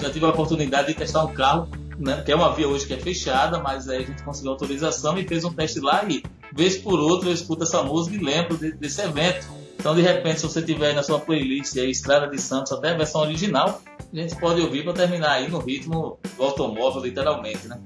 Já 0.00 0.08
tive 0.08 0.24
a 0.24 0.30
oportunidade 0.30 0.86
de 0.86 0.94
testar 0.94 1.22
um 1.22 1.34
carro 1.34 1.68
né, 1.98 2.22
que 2.24 2.32
é 2.32 2.34
uma 2.34 2.50
via 2.54 2.66
hoje 2.66 2.86
que 2.86 2.94
é 2.94 2.96
fechada, 2.96 3.58
mas 3.58 3.90
aí 3.90 4.04
a 4.04 4.06
gente 4.06 4.22
conseguiu 4.22 4.52
autorização 4.52 5.18
e 5.18 5.28
fez 5.28 5.44
um 5.44 5.52
teste 5.52 5.80
lá 5.80 6.02
e, 6.08 6.22
vez 6.50 6.78
por 6.78 6.98
outra, 6.98 7.28
eu 7.28 7.34
escuto 7.34 7.64
essa 7.64 7.82
música 7.82 8.16
e 8.16 8.18
lembro 8.18 8.56
de, 8.56 8.72
desse 8.72 9.02
evento. 9.02 9.46
Então, 9.78 9.94
de 9.94 10.00
repente, 10.00 10.40
se 10.40 10.46
você 10.46 10.62
tiver 10.62 10.94
na 10.94 11.02
sua 11.02 11.20
playlist 11.20 11.76
aí, 11.76 11.90
Estrada 11.90 12.26
de 12.26 12.40
Santos, 12.40 12.72
até 12.72 12.92
a 12.92 12.96
versão 12.96 13.20
original, 13.20 13.82
a 14.10 14.16
gente 14.16 14.34
pode 14.36 14.62
ouvir 14.62 14.82
para 14.82 14.94
terminar 14.94 15.32
aí 15.32 15.50
no 15.50 15.58
ritmo 15.58 16.18
do 16.38 16.42
automóvel, 16.42 17.02
literalmente, 17.02 17.68
né? 17.68 17.78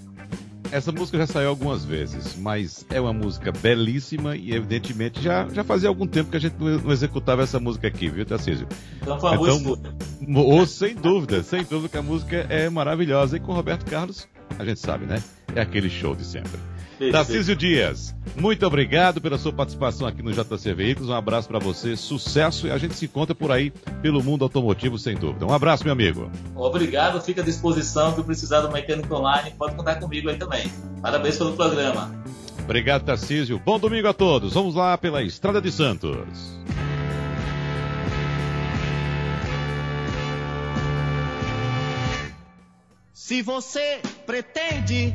Essa 0.70 0.92
música 0.92 1.18
já 1.18 1.26
saiu 1.26 1.48
algumas 1.48 1.84
vezes, 1.84 2.36
mas 2.36 2.84
é 2.90 3.00
uma 3.00 3.12
música 3.12 3.50
belíssima 3.50 4.36
e, 4.36 4.52
evidentemente, 4.52 5.20
já, 5.22 5.48
já 5.48 5.64
fazia 5.64 5.88
algum 5.88 6.06
tempo 6.06 6.30
que 6.30 6.36
a 6.36 6.40
gente 6.40 6.56
não 6.58 6.92
executava 6.92 7.42
essa 7.42 7.58
música 7.58 7.88
aqui, 7.88 8.08
viu, 8.08 8.26
Tarcísio? 8.26 8.68
Então 9.00 9.18
foi 9.18 9.36
uma 9.36 9.48
então, 9.48 9.78
Ou, 10.34 10.66
sem 10.66 10.94
dúvida, 10.94 11.42
sem 11.42 11.64
dúvida 11.64 11.88
que 11.88 11.96
a 11.96 12.02
música 12.02 12.46
é 12.50 12.68
maravilhosa. 12.68 13.36
E 13.36 13.40
com 13.40 13.52
Roberto 13.52 13.88
Carlos, 13.88 14.28
a 14.58 14.64
gente 14.64 14.80
sabe, 14.80 15.06
né? 15.06 15.22
É 15.54 15.60
aquele 15.60 15.88
show 15.88 16.14
de 16.14 16.24
sempre. 16.24 16.60
Tarcísio 17.12 17.54
Dias, 17.54 18.14
muito 18.36 18.66
obrigado 18.66 19.20
pela 19.20 19.38
sua 19.38 19.52
participação 19.52 20.06
aqui 20.06 20.20
no 20.20 20.32
JC 20.32 20.74
Veículos. 20.74 21.08
Um 21.08 21.14
abraço 21.14 21.46
para 21.46 21.58
você, 21.60 21.96
sucesso 21.96 22.66
e 22.66 22.70
a 22.70 22.78
gente 22.78 22.94
se 22.94 23.04
encontra 23.04 23.34
por 23.34 23.52
aí 23.52 23.70
pelo 24.02 24.22
mundo 24.22 24.42
automotivo, 24.44 24.98
sem 24.98 25.16
dúvida. 25.16 25.46
Um 25.46 25.52
abraço, 25.52 25.84
meu 25.84 25.92
amigo. 25.92 26.30
Obrigado, 26.56 27.20
fica 27.20 27.40
à 27.40 27.44
disposição. 27.44 28.14
Se 28.14 28.22
precisar 28.22 28.62
do 28.62 28.72
mecânico 28.72 29.14
online, 29.14 29.52
pode 29.56 29.76
contar 29.76 29.96
comigo 29.96 30.28
aí 30.28 30.36
também. 30.36 30.70
Parabéns 31.00 31.38
pelo 31.38 31.52
programa. 31.52 32.12
Obrigado, 32.64 33.04
Tarcísio. 33.04 33.60
Bom 33.64 33.78
domingo 33.78 34.08
a 34.08 34.12
todos. 34.12 34.52
Vamos 34.52 34.74
lá 34.74 34.98
pela 34.98 35.22
Estrada 35.22 35.60
de 35.60 35.70
Santos. 35.70 36.58
Se 43.12 43.42
você 43.42 44.00
pretende 44.26 45.14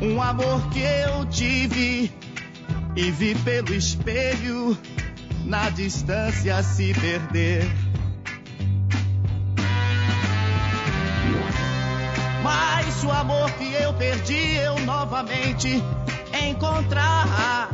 um 0.00 0.20
amor 0.20 0.68
que 0.70 0.80
eu 0.80 1.26
tive 1.26 2.12
e 2.96 3.10
vi 3.10 3.34
pelo 3.34 3.74
espelho 3.74 4.76
na 5.44 5.68
distância 5.70 6.62
se 6.62 6.94
perder. 6.94 7.70
Mas 12.42 13.04
o 13.04 13.10
amor 13.10 13.50
que 13.52 13.72
eu 13.74 13.92
perdi, 13.94 14.56
eu 14.56 14.78
novamente 14.80 15.82
encontrar. 16.48 17.68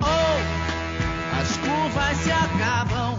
Oh, 0.00 1.38
as 1.40 1.56
curvas 1.58 2.16
se 2.18 2.32
acabam 2.32 3.18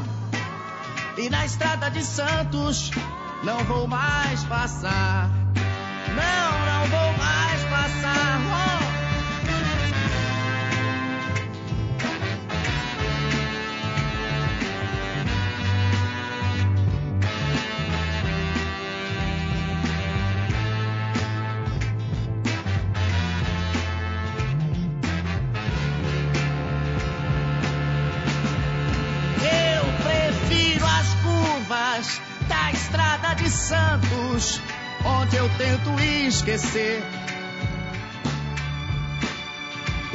e 1.17 1.30
na 1.30 1.45
estrada 1.45 1.89
de 1.91 2.04
Santos 2.04 2.91
não 3.43 3.63
vou 3.65 3.88
mais 3.88 4.43
passar. 4.45 5.30
Não, 6.08 6.65
não 6.65 6.88
vou 6.88 7.17
mais 7.17 7.44
Santos, 33.65 34.62
onde 35.04 35.38
eu 35.38 35.50
tento 35.58 36.00
esquecer 36.00 37.24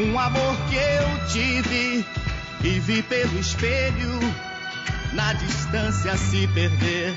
um 0.01 0.19
amor 0.19 0.57
que 0.69 0.77
eu 0.77 1.27
tive 1.29 2.07
e 2.65 2.81
vi 2.81 3.03
pelo 3.03 3.39
espelho 3.39 4.19
na 5.13 5.33
distância 5.35 6.17
se 6.17 6.47
perder. 6.49 7.15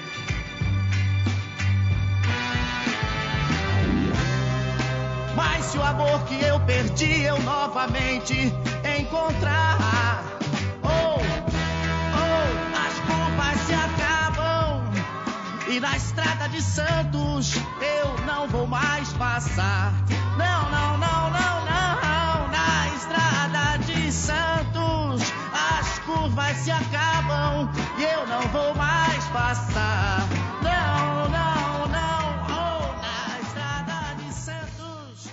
Mas 5.36 5.65
se 5.65 5.78
o 5.78 5.84
amor 5.84 6.24
que 6.26 6.43
eu 6.43 6.60
perdi 6.62 7.22
eu 7.24 7.41
novamente 7.41 8.54
encontrar 9.00 9.84
E 15.74 15.80
na 15.80 15.98
estrada 15.98 16.48
de 16.50 16.62
Santos 16.62 17.56
eu 17.56 18.26
não 18.28 18.48
vou 18.48 18.67
mais 18.67 19.12
passar. 19.13 19.91
Não, 20.38 20.69
não, 20.69 20.98
não, 21.00 21.03
Santos 24.13 25.34
as 25.52 25.99
curvas 25.99 26.58
se 26.58 26.71
acabam 26.71 27.69
e 27.97 28.04
eu 28.04 28.28
não 28.28 28.41
vou 28.49 28.76
mais 28.76 29.23
passar. 29.26 30.28
Não, 30.62 31.30
não, 31.30 31.88
não. 31.88 32.43
Oh, 32.47 33.02
na 33.02 33.39
estrada 33.41 34.15
de 34.15 34.34
Santos. 34.34 35.30